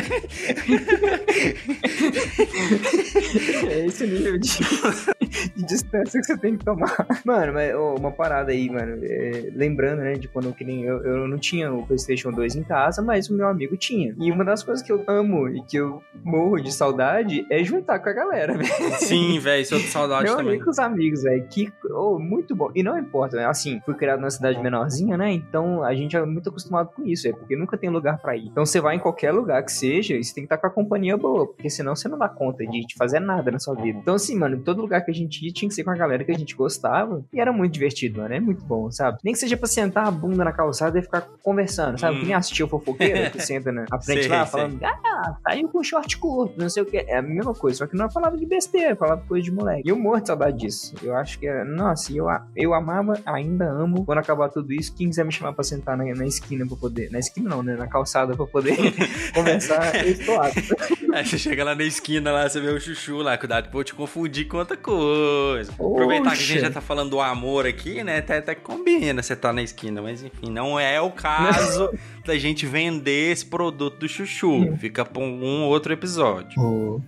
é 3.68 3.86
esse 3.86 4.06
nível 4.06 4.38
de, 4.38 4.50
de 5.54 5.64
distância 5.64 6.20
que 6.20 6.26
você 6.26 6.36
tem 6.36 6.56
que 6.56 6.64
tomar. 6.64 7.06
Mano, 7.24 7.52
mas 7.52 7.74
oh, 7.74 7.94
uma 7.94 8.10
parada 8.10 8.52
aí, 8.52 8.68
mano. 8.68 8.98
É, 9.02 9.50
lembrando, 9.54 10.00
né, 10.00 10.14
de 10.14 10.28
quando 10.28 10.52
que 10.52 10.64
nem 10.64 10.82
eu, 10.84 11.02
eu 11.02 11.28
não 11.28 11.38
tinha 11.38 11.72
o 11.72 11.86
PlayStation 11.86 12.30
2 12.30 12.56
em 12.56 12.62
casa, 12.62 13.02
mas 13.02 13.28
o 13.28 13.34
meu 13.34 13.46
amigo 13.46 13.76
tinha. 13.76 14.14
E 14.18 14.30
uma 14.30 14.44
das 14.44 14.62
coisas 14.62 14.84
que 14.84 14.92
eu 14.92 15.04
amo 15.06 15.48
e 15.48 15.62
que 15.62 15.76
eu 15.76 16.02
morro 16.24 16.60
de 16.60 16.72
saudade 16.72 17.46
é 17.50 17.62
juntar 17.62 17.98
com 17.98 18.08
a 18.08 18.12
galera, 18.12 18.54
velho. 18.58 18.70
Sim, 18.98 19.38
velho, 19.38 19.64
sou 19.64 19.78
de 19.78 19.86
saudade 19.86 20.24
meu 20.24 20.36
também. 20.36 20.60
com 20.60 20.70
os 20.70 20.78
amigos, 20.78 21.22
velho. 21.22 21.46
Que, 21.48 21.72
oh, 21.90 22.18
muito 22.18 22.54
bom. 22.54 22.70
E 22.74 22.82
não 22.82 22.98
importa, 22.98 23.36
né? 23.36 23.46
Assim, 23.46 23.80
fui 23.84 23.94
criado 23.94 24.20
numa 24.20 24.30
cidade 24.30 24.60
menorzinha, 24.60 25.16
né? 25.16 25.32
Então 25.32 25.82
a 25.82 25.94
gente 25.94 26.16
é 26.16 26.24
muito 26.24 26.48
acostumado 26.48 26.90
com 26.94 27.06
isso, 27.06 27.28
é 27.28 27.32
porque 27.32 27.56
nunca 27.56 27.76
tem 27.76 27.90
lugar 27.90 28.18
para 28.18 28.36
ir. 28.36 28.46
Então 28.46 28.64
você 28.64 28.80
vai 28.80 28.96
em 28.96 28.98
qualquer 28.98 29.32
lugar 29.32 29.62
que 29.64 29.72
seja, 29.72 30.14
e 30.14 30.24
você 30.24 30.34
tem 30.34 30.44
que 30.44 30.46
estar 30.46 30.58
com 30.58 30.66
a 30.66 30.70
companhia 30.70 31.16
boa, 31.16 31.46
porque 31.46 31.70
senão 31.70 31.94
você 31.94 32.08
não 32.08 32.18
dá 32.18 32.28
conta 32.28 32.64
de 32.66 32.86
fazer 32.96 33.20
nada 33.20 33.50
na 33.50 33.58
sua 33.58 33.74
vida. 33.74 33.98
Então, 33.98 34.14
assim, 34.14 34.36
mano, 34.36 34.60
todo 34.60 34.80
lugar 34.80 35.04
que 35.04 35.10
a 35.10 35.14
gente 35.14 35.19
ia 35.24 35.52
tinha 35.52 35.68
que 35.68 35.74
ser 35.74 35.84
com 35.84 35.90
a 35.90 35.96
galera 35.96 36.24
que 36.24 36.32
a 36.32 36.38
gente 36.38 36.54
gostava. 36.54 37.24
E 37.32 37.40
era 37.40 37.52
muito 37.52 37.72
divertido, 37.72 38.20
mano. 38.20 38.34
É 38.34 38.40
muito 38.40 38.64
bom, 38.64 38.90
sabe? 38.90 39.18
Nem 39.24 39.32
que 39.32 39.40
seja 39.40 39.56
pra 39.56 39.66
sentar 39.66 40.06
a 40.06 40.10
bunda 40.10 40.44
na 40.44 40.52
calçada 40.52 40.98
e 40.98 41.02
ficar 41.02 41.22
conversando, 41.42 41.98
sabe? 41.98 42.16
Hum. 42.16 42.20
Que 42.20 42.26
nem 42.26 42.34
assistiu 42.34 42.68
fofoqueira, 42.68 43.30
que 43.30 43.40
senta 43.40 43.72
na 43.72 43.86
frente 44.00 44.22
sei, 44.22 44.28
lá 44.28 44.46
sei. 44.46 44.60
falando, 44.60 44.84
ah, 44.84 45.36
saiu 45.42 45.68
com 45.68 45.82
short 45.82 46.18
curto, 46.18 46.54
não 46.58 46.68
sei 46.68 46.82
o 46.82 46.86
que. 46.86 46.98
É 46.98 47.16
a 47.16 47.22
mesma 47.22 47.54
coisa, 47.54 47.78
só 47.78 47.86
que 47.86 47.96
não 47.96 48.10
falava 48.10 48.36
de 48.36 48.46
besteira, 48.46 48.94
falava 48.96 49.22
coisa 49.26 49.44
de 49.44 49.50
moleque. 49.50 49.82
E 49.86 49.90
eu 49.90 49.98
morro 49.98 50.20
de 50.20 50.26
saudade 50.26 50.58
disso. 50.58 50.94
Eu 51.02 51.16
acho 51.16 51.38
que, 51.38 51.46
é, 51.46 51.64
nossa, 51.64 52.12
eu, 52.12 52.26
eu 52.56 52.74
amava, 52.74 53.18
ainda 53.24 53.70
amo, 53.70 54.04
quando 54.04 54.18
acabar 54.18 54.48
tudo 54.48 54.72
isso, 54.72 54.94
quem 54.94 55.08
quiser 55.08 55.24
me 55.24 55.32
chamar 55.32 55.52
pra 55.52 55.64
sentar 55.64 55.96
na, 55.96 56.04
na 56.04 56.26
esquina 56.26 56.66
pra 56.66 56.76
poder. 56.76 57.10
Na 57.10 57.18
esquina 57.18 57.48
não, 57.48 57.62
né? 57.62 57.76
Na 57.76 57.86
calçada 57.86 58.36
pra 58.36 58.46
poder 58.46 58.76
conversar, 59.34 60.04
eu 60.04 60.12
estou 60.12 60.40
apto. 60.40 60.76
Aí 61.12 61.26
você 61.26 61.38
chega 61.38 61.64
lá 61.64 61.74
na 61.74 61.84
esquina, 61.84 62.30
lá, 62.30 62.48
você 62.48 62.60
vê 62.60 62.68
o 62.68 62.80
chuchu 62.80 63.18
lá, 63.18 63.36
cuidado 63.36 63.70
vou 63.70 63.84
te 63.84 63.94
confundir 63.94 64.46
com 64.46 64.58
outra 64.58 64.76
coisa. 64.76 65.09
Oxa. 65.10 65.72
Aproveitar 65.72 66.30
que 66.36 66.42
a 66.42 66.46
gente 66.46 66.60
já 66.60 66.70
tá 66.70 66.80
falando 66.80 67.10
do 67.10 67.20
amor 67.20 67.66
aqui, 67.66 68.02
né? 68.02 68.18
Até, 68.18 68.38
até 68.38 68.54
combina 68.54 69.22
você 69.22 69.36
tá 69.36 69.52
na 69.52 69.62
esquina, 69.62 70.00
mas 70.02 70.22
enfim, 70.22 70.50
não 70.50 70.78
é 70.78 71.00
o 71.00 71.10
caso 71.10 71.90
da 72.24 72.36
gente 72.38 72.66
vender 72.66 73.32
esse 73.32 73.44
produto 73.44 73.98
do 73.98 74.08
chuchu. 74.08 74.76
Fica 74.78 75.04
pra 75.04 75.22
um 75.22 75.64
outro 75.64 75.92
episódio. 75.92 76.60
Oh. 76.60 77.00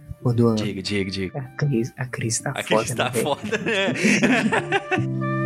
Diga, 0.54 0.80
diga, 0.80 1.10
diga. 1.10 1.38
A 1.40 1.42
Cris, 1.56 1.92
a 1.96 2.06
Cris 2.06 2.38
tá 2.38 2.52
a 2.54 2.62
foda. 2.62 2.76
A 2.76 2.84
Cris 2.84 2.94
tá 2.94 3.04
né, 3.04 3.22
foda, 3.22 3.58
né? 3.58 5.32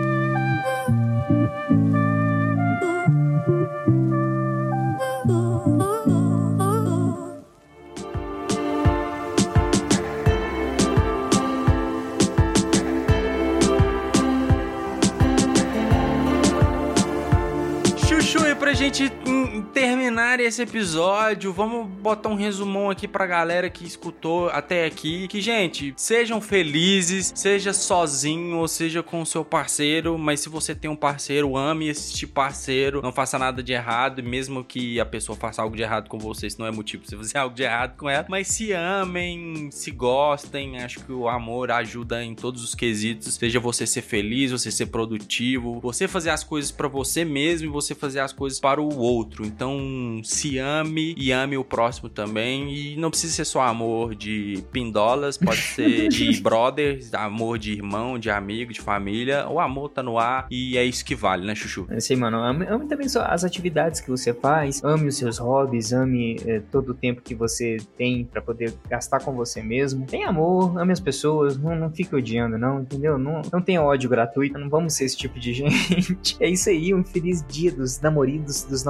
esse 20.47 20.63
episódio, 20.63 21.53
vamos 21.53 21.89
botar 21.89 22.29
um 22.29 22.37
resumão 22.37 22.89
aqui 22.89 23.09
pra 23.09 23.27
galera 23.27 23.69
que 23.69 23.85
escutou 23.85 24.49
até 24.49 24.85
aqui. 24.85 25.27
Que, 25.27 25.41
gente, 25.41 25.93
sejam 25.97 26.41
felizes, 26.41 27.33
seja 27.35 27.73
sozinho 27.73 28.59
ou 28.59 28.69
seja 28.69 29.03
com 29.03 29.25
seu 29.25 29.45
parceiro, 29.45 30.17
mas 30.17 30.41
se 30.41 30.49
você 30.49 30.75
tem 30.75 30.89
um 30.89 30.97
parceiro, 30.97 31.57
ame 31.57 31.89
esse 31.89 32.27
parceiro, 32.27 33.03
não 33.03 33.13
faça 33.13 33.39
nada 33.39 33.63
de 33.63 33.73
errado, 33.73 34.23
mesmo 34.23 34.63
que 34.63 35.01
a 35.01 35.05
pessoa 35.05 35.37
faça 35.37 35.61
algo 35.63 35.75
de 35.75 35.83
errado 35.83 36.09
com 36.09 36.19
você, 36.19 36.47
isso 36.47 36.61
não 36.61 36.67
é 36.67 36.71
motivo 36.71 37.03
pra 37.03 37.11
você 37.11 37.17
fazer 37.19 37.39
algo 37.39 37.55
de 37.55 37.65
errado 37.65 37.97
com 37.97 38.09
ela, 38.09 38.27
mas 38.29 38.49
se 38.49 38.73
amem, 38.73 39.69
se 39.73 39.91
gostem, 39.91 40.79
acho 40.79 41.01
que 41.01 41.13
o 41.13 41.29
amor 41.29 41.71
ajuda 41.73 42.23
em 42.23 42.35
todos 42.35 42.63
os 42.63 42.75
quesitos, 42.75 43.35
seja 43.35 43.59
você 43.59 43.87
ser 43.87 44.03
feliz, 44.03 44.53
você 44.53 44.71
ser 44.71 44.87
produtivo, 44.87 45.81
você 45.81 46.07
fazer 46.07 46.31
as 46.31 46.45
coisas 46.45 46.71
para 46.71 46.87
você 46.87 47.25
mesmo 47.25 47.67
e 47.67 47.71
você 47.71 47.95
fazer 47.95 48.21
as 48.21 48.33
coisas 48.33 48.61
para 48.61 48.81
o 48.81 48.97
outro. 48.97 49.45
Então, 49.45 50.21
se 50.37 50.59
ame 50.59 51.15
e 51.17 51.33
ame 51.33 51.57
o 51.57 51.65
próximo 51.65 52.09
também. 52.09 52.73
E 52.75 52.97
não 52.97 53.11
precisa 53.11 53.33
ser 53.35 53.45
só 53.45 53.63
amor 53.63 54.15
de 54.15 54.63
pindolas, 54.71 55.37
pode 55.37 55.61
ser 55.61 56.09
de 56.09 56.41
brothers, 56.41 57.13
amor 57.15 57.59
de 57.59 57.73
irmão, 57.73 58.19
de 58.19 58.31
amigo, 58.31 58.73
de 58.73 58.81
família. 58.81 59.49
O 59.49 59.59
amor 59.61 59.91
tá 59.91 60.03
no 60.03 60.19
ar 60.19 60.47
e 60.51 60.77
é 60.77 60.85
isso 60.85 61.05
que 61.05 61.15
vale, 61.15 61.47
né, 61.47 61.55
Chuchu? 61.55 61.87
É 61.91 62.01
sim, 62.01 62.17
mano. 62.17 62.39
Ame, 62.39 62.67
ame 62.67 62.87
também 62.87 63.09
só 63.09 63.23
as 63.23 63.45
atividades 63.45 64.01
que 64.01 64.11
você 64.11 64.33
faz, 64.33 64.83
ame 64.85 65.09
os 65.09 65.17
seus 65.17 65.39
hobbies, 65.39 65.93
ame 65.93 66.37
é, 66.47 66.61
todo 66.61 66.91
o 66.91 66.95
tempo 66.95 67.23
que 67.23 67.35
você 67.35 67.79
tem 67.97 68.25
para 68.25 68.43
poder 68.43 68.75
gastar 68.89 69.21
com 69.21 69.33
você 69.33 69.63
mesmo. 69.63 70.07
Tem 70.07 70.25
amor, 70.25 70.79
ame 70.79 70.93
as 70.93 71.01
pessoas, 71.01 71.57
não, 71.57 71.75
não 71.75 71.91
fique 71.91 72.15
odiando, 72.15 72.59
não, 72.59 72.81
entendeu? 72.81 73.19
Não, 73.19 73.43
não 73.53 73.61
tenha 73.61 73.83
ódio 73.83 74.09
gratuito, 74.11 74.59
não 74.59 74.69
vamos 74.69 74.95
ser 74.95 75.05
esse 75.05 75.17
tipo 75.17 75.39
de 75.39 75.53
gente. 75.55 76.37
é 76.41 76.49
isso 76.49 76.69
aí, 76.69 76.93
um 76.93 77.05
feliz 77.05 77.45
dia 77.49 77.73
dos 77.73 78.01
namoridos 78.01 78.47
dos, 78.47 78.65
dos 78.65 78.85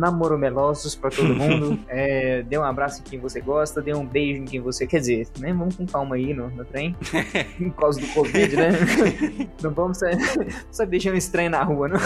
namorosos, 0.00 0.86
os 0.86 0.90
namoromelosos 0.90 0.94
pra 0.94 1.10
todo 1.10 1.32
mundo. 1.34 1.78
é, 1.88 2.42
dê 2.42 2.58
um 2.58 2.64
abraço 2.64 3.00
em 3.00 3.04
quem 3.04 3.18
você 3.18 3.40
gosta, 3.40 3.80
dê 3.80 3.94
um 3.94 4.06
beijo 4.06 4.42
em 4.42 4.44
quem 4.44 4.60
você 4.60 4.86
quer 4.86 5.00
dizer, 5.00 5.28
né? 5.38 5.52
Vamos 5.52 5.76
com 5.76 5.86
calma 5.86 6.16
aí 6.16 6.34
no, 6.34 6.48
no 6.50 6.64
trem. 6.64 6.96
Por 7.58 7.74
causa 7.74 8.00
do 8.00 8.06
Covid, 8.08 8.56
né? 8.56 8.70
não 9.62 9.70
vamos 9.70 9.98
sair, 9.98 10.18
só 10.70 10.84
beijando 10.86 11.16
estranho 11.16 11.50
na 11.50 11.62
rua, 11.62 11.88
não. 11.88 12.00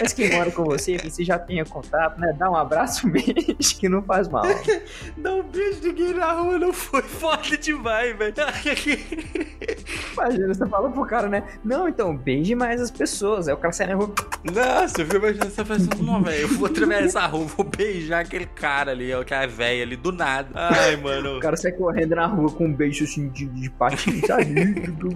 Mas 0.00 0.12
quem 0.12 0.32
mora 0.32 0.50
com 0.50 0.64
você, 0.64 0.96
você 0.98 1.24
já 1.24 1.38
tenha 1.38 1.64
contato, 1.64 2.20
né? 2.20 2.34
Dá 2.38 2.50
um 2.50 2.56
abraço, 2.56 3.06
um 3.06 3.10
beijo, 3.10 3.34
que 3.78 3.88
não 3.88 4.02
faz 4.02 4.28
mal. 4.28 4.44
Dá 5.16 5.34
um 5.34 5.42
beijo 5.42 5.80
de 5.80 5.88
ninguém 5.88 6.14
na 6.14 6.32
rua 6.32 6.58
não 6.58 6.72
foi 6.72 7.02
foda 7.02 7.56
demais, 7.56 8.16
velho. 8.16 8.34
Imagina, 10.12 10.54
você 10.54 10.66
fala 10.66 10.90
pro 10.90 11.06
cara, 11.06 11.28
né? 11.28 11.42
Não, 11.64 11.88
então, 11.88 12.16
beije 12.16 12.54
mais 12.54 12.80
as 12.80 12.90
pessoas. 12.90 13.48
Aí 13.48 13.54
o 13.54 13.56
cara 13.56 13.72
sai 13.72 13.86
na 13.88 13.94
rua. 13.94 14.12
Nossa, 14.44 15.02
eu 15.02 15.06
vi 15.06 15.16
imaginando 15.16 15.50
você 15.50 15.64
pensando, 15.64 16.02
não, 16.02 16.22
velho, 16.22 16.42
eu 16.42 16.48
vou 16.48 16.66
atravessar 16.66 17.24
a 17.24 17.26
rua, 17.26 17.44
vou 17.44 17.64
beijar 17.64 18.20
aquele 18.20 18.46
cara 18.46 18.92
ali, 18.92 19.12
ó, 19.12 19.22
que 19.24 19.34
é 19.34 19.46
velho 19.46 19.82
ali, 19.82 19.96
do 19.96 20.12
nada. 20.12 20.50
Ai, 20.54 20.96
mano. 20.96 21.38
O 21.38 21.40
cara 21.40 21.56
sai 21.56 21.72
correndo 21.72 22.14
na 22.14 22.26
rua 22.26 22.50
com 22.50 22.66
um 22.66 22.72
beijo 22.72 23.04
assim 23.04 23.28
de, 23.28 23.46
de 23.46 23.70
patinho, 23.70 24.22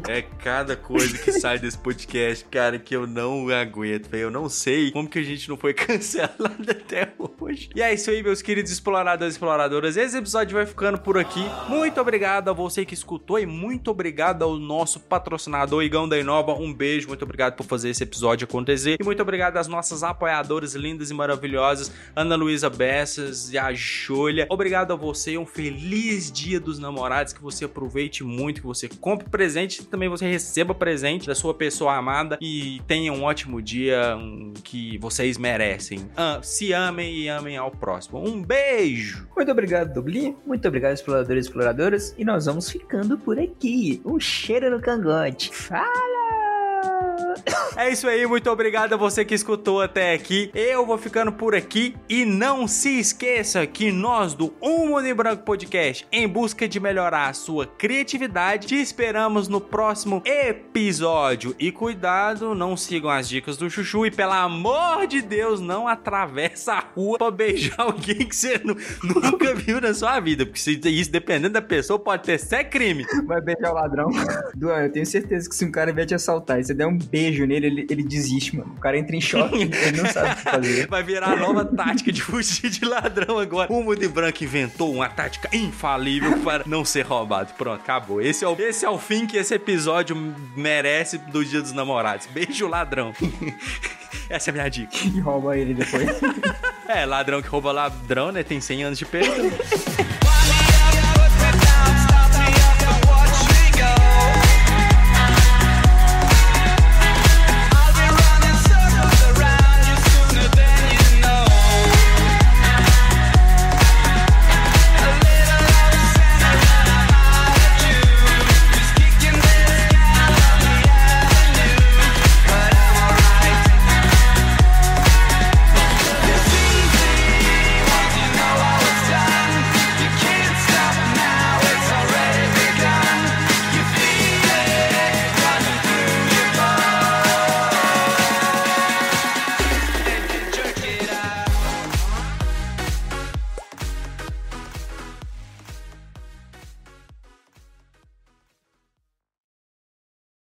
É 0.09 0.23
cada 0.23 0.77
coisa 0.77 1.17
que 1.19 1.33
sai 1.33 1.59
desse 1.59 1.79
podcast, 1.79 2.45
cara, 2.47 2.79
que 2.79 2.95
eu 2.95 3.07
não 3.07 3.49
aguento, 3.49 4.09
velho. 4.09 4.25
Eu 4.25 4.31
não 4.31 4.49
sei 4.49 4.91
como 4.91 5.09
que 5.09 5.19
a 5.19 5.23
gente 5.23 5.49
não 5.49 5.57
foi 5.57 5.75
cancelado 5.75 6.71
até 6.71 7.13
hoje. 7.41 7.71
E 7.75 7.83
é 7.83 7.93
isso 7.93 8.11
aí, 8.11 8.23
meus 8.23 8.43
queridos 8.43 8.71
exploradores 8.71 9.35
e 9.35 9.37
exploradoras. 9.37 9.97
Esse 9.97 10.17
episódio 10.17 10.57
vai 10.57 10.67
ficando 10.67 10.99
por 10.99 11.19
aqui. 11.19 11.45
Muito 11.69 12.01
obrigado 12.01 12.49
a 12.51 12.53
você 12.53 12.85
que 12.85 12.95
escutou 12.95 13.39
e 13.39 13.47
muito 13.47 13.91
obrigado 13.91 14.42
ao 14.43 14.59
nosso 14.59 15.01
patrocinador 15.01 15.83
Igão 15.83 16.09
da 16.09 16.19
Inoba. 16.19 16.53
Um 16.55 16.73
beijo, 16.73 17.09
muito 17.09 17.25
obrigado 17.25 17.55
por 17.55 17.65
fazer 17.65 17.91
esse 17.91 18.03
episódio 18.03 18.45
acontecer. 18.45 18.97
E 19.01 19.05
muito 19.05 19.23
obrigado 19.23 19.57
às 19.57 19.69
nossas 19.69 20.03
apoiadoras 20.03 20.75
lindas 20.75 21.11
e 21.11 21.15
maravilhosas, 21.15 21.93
Ana 22.15 22.37
Luísa 22.37 22.69
Bessas 22.69 23.53
e 23.53 23.59
a 23.59 23.73
Júlia. 23.73 24.47
Obrigado 24.51 24.93
a 24.93 24.97
você, 24.97 25.39
um 25.39 25.47
feliz 25.47 26.31
dia 26.31 26.61
dos 26.61 26.79
namorados, 26.79 27.33
que 27.33 27.43
você 27.43 27.65
aproveite 27.65 28.25
muito, 28.25 28.61
que 28.61 28.67
você 28.67 28.89
compre 28.89 29.29
presente, 29.29 29.85
também 29.85 30.09
você 30.09 30.27
receba 30.29 30.75
presente 30.75 31.27
da 31.27 31.35
sua 31.35 31.55
pessoa 31.55 31.95
amada 31.95 32.39
e 32.41 32.81
tenha 32.87 33.13
um 33.13 33.23
ótimo 33.23 33.63
dia 33.63 34.17
que 34.65 34.99
vocês 34.99 35.39
merecem. 35.39 36.11
Ah, 36.17 36.41
se 36.43 36.73
amem 36.73 37.15
e 37.15 37.29
amem 37.29 37.57
ao 37.57 37.71
próximo. 37.71 38.19
Um 38.19 38.43
beijo! 38.43 39.27
Muito 39.37 39.51
obrigado, 39.51 39.93
Dubli. 39.93 40.37
Muito 40.47 40.67
obrigado, 40.67 40.95
exploradores 40.95 41.47
e 41.47 41.49
exploradoras. 41.49 42.15
E 42.19 42.25
nós 42.25 42.47
vamos 42.47 42.71
ficando 42.71 43.19
por 43.19 43.39
aqui. 43.39 44.01
Um 44.05 44.19
cheiro 44.33 44.71
no 44.71 44.81
cangote. 44.81 45.51
Fala! 45.53 47.12
É 47.77 47.91
isso 47.91 48.07
aí, 48.07 48.27
muito 48.27 48.51
obrigado 48.51 48.93
a 48.93 48.97
você 48.97 49.25
que 49.25 49.35
escutou 49.35 49.81
até 49.81 50.13
aqui. 50.13 50.51
Eu 50.55 50.85
vou 50.85 50.99
ficando 50.99 51.33
por 51.33 51.55
aqui 51.55 51.97
e 52.09 52.25
não 52.25 52.69
se 52.69 52.99
esqueça 52.99 53.67
que 53.67 53.91
nós 53.91 54.35
do 54.35 54.53
Um 54.61 54.89
Mundo 54.89 55.07
em 55.07 55.15
Branco 55.15 55.43
Podcast, 55.43 56.07
em 56.13 56.29
busca 56.29 56.69
de 56.69 56.79
melhorar 56.79 57.29
a 57.29 57.33
sua 57.33 57.67
criatividade, 57.67 58.67
te 58.69 58.81
esperamos 58.81 59.49
no 59.49 59.61
próximo 59.61 60.23
episódio. 60.25 61.55
E 61.59 61.73
cuidado, 61.73 62.55
não 62.55 62.77
sigam 62.77 63.11
as 63.11 63.29
dicas 63.29 63.57
do 63.57 63.71
Chuchu 63.71 64.07
e 64.07 64.11
pelo 64.11 64.33
amor 64.33 65.07
de 65.07 65.23
Deus, 65.23 65.61
não 65.61 65.89
atravessa 65.89 66.75
a 66.75 66.81
rua 66.81 67.19
pra 67.19 67.31
beijar 67.31 67.75
alguém 67.81 68.27
que 68.27 68.37
você 68.37 68.61
nunca 69.03 69.55
viu 69.55 69.81
na 69.81 69.95
sua 69.95 70.21
vida, 70.21 70.45
porque 70.45 70.59
isso 70.89 71.11
dependendo 71.11 71.55
da 71.55 71.63
pessoa 71.63 71.99
pode 71.99 72.25
ter 72.25 72.39
ser 72.39 72.65
crime. 72.65 73.05
Vai 73.27 73.41
beijar 73.41 73.71
o 73.71 73.75
ladrão. 73.75 74.11
Duan, 74.55 74.85
eu 74.85 74.93
tenho 74.93 75.07
certeza 75.07 75.49
que 75.49 75.55
se 75.55 75.65
um 75.65 75.71
cara 75.71 75.93
vier 75.93 76.07
te 76.07 76.15
assaltar 76.15 76.61
e 76.61 76.65
você 76.65 76.75
der 76.75 76.87
um 76.87 76.99
beijo 77.13 77.45
nele, 77.45 77.67
ele, 77.67 77.87
ele 77.91 78.03
desiste, 78.03 78.57
mano. 78.57 78.73
O 78.75 78.81
cara 78.81 78.99
entra 78.99 79.15
em 79.15 79.21
choque, 79.21 79.61
ele 79.61 80.03
não 80.03 80.11
sabe 80.11 80.31
o 80.31 80.37
que 80.37 80.43
fazer. 80.43 80.87
Vai 80.89 81.03
virar 81.03 81.33
a 81.33 81.37
nova 81.37 81.63
tática 81.63 82.11
de 82.11 82.23
fugir 82.23 82.71
de 82.71 82.87
ladrão 82.87 83.39
agora. 83.39 83.71
O 83.71 83.83
Mundo 83.83 84.09
Branco 84.09 84.43
inventou 84.43 84.91
uma 84.91 85.09
tática 85.11 85.55
infalível 85.55 86.39
para 86.39 86.65
não 86.67 86.85
ser 86.85 87.03
roubado. 87.03 87.53
Pronto, 87.59 87.83
acabou. 87.83 88.23
Esse 88.23 88.45
é 88.45 88.49
o, 88.49 88.57
esse 88.59 88.87
é 88.87 88.89
o 88.89 88.99
fim 88.99 89.27
que 89.27 89.37
esse 89.37 89.55
episódio 89.55 90.17
merece 90.57 91.19
do 91.19 91.45
Dia 91.45 91.61
dos 91.61 91.73
Namorados. 91.73 92.27
Beijo, 92.27 92.67
ladrão. 92.67 93.13
Essa 94.29 94.49
é 94.49 94.53
a 94.53 94.55
minha 94.55 94.69
dica. 94.69 94.97
E 95.05 95.21
rouba 95.21 95.59
ele 95.59 95.75
depois. 95.75 96.09
é, 96.89 97.05
ladrão 97.05 97.43
que 97.43 97.49
rouba 97.49 97.71
ladrão, 97.71 98.33
né? 98.33 98.43
Tem 98.43 98.61
100 98.61 98.85
anos 98.85 98.99
de 98.99 99.05
perdão. 99.05 99.51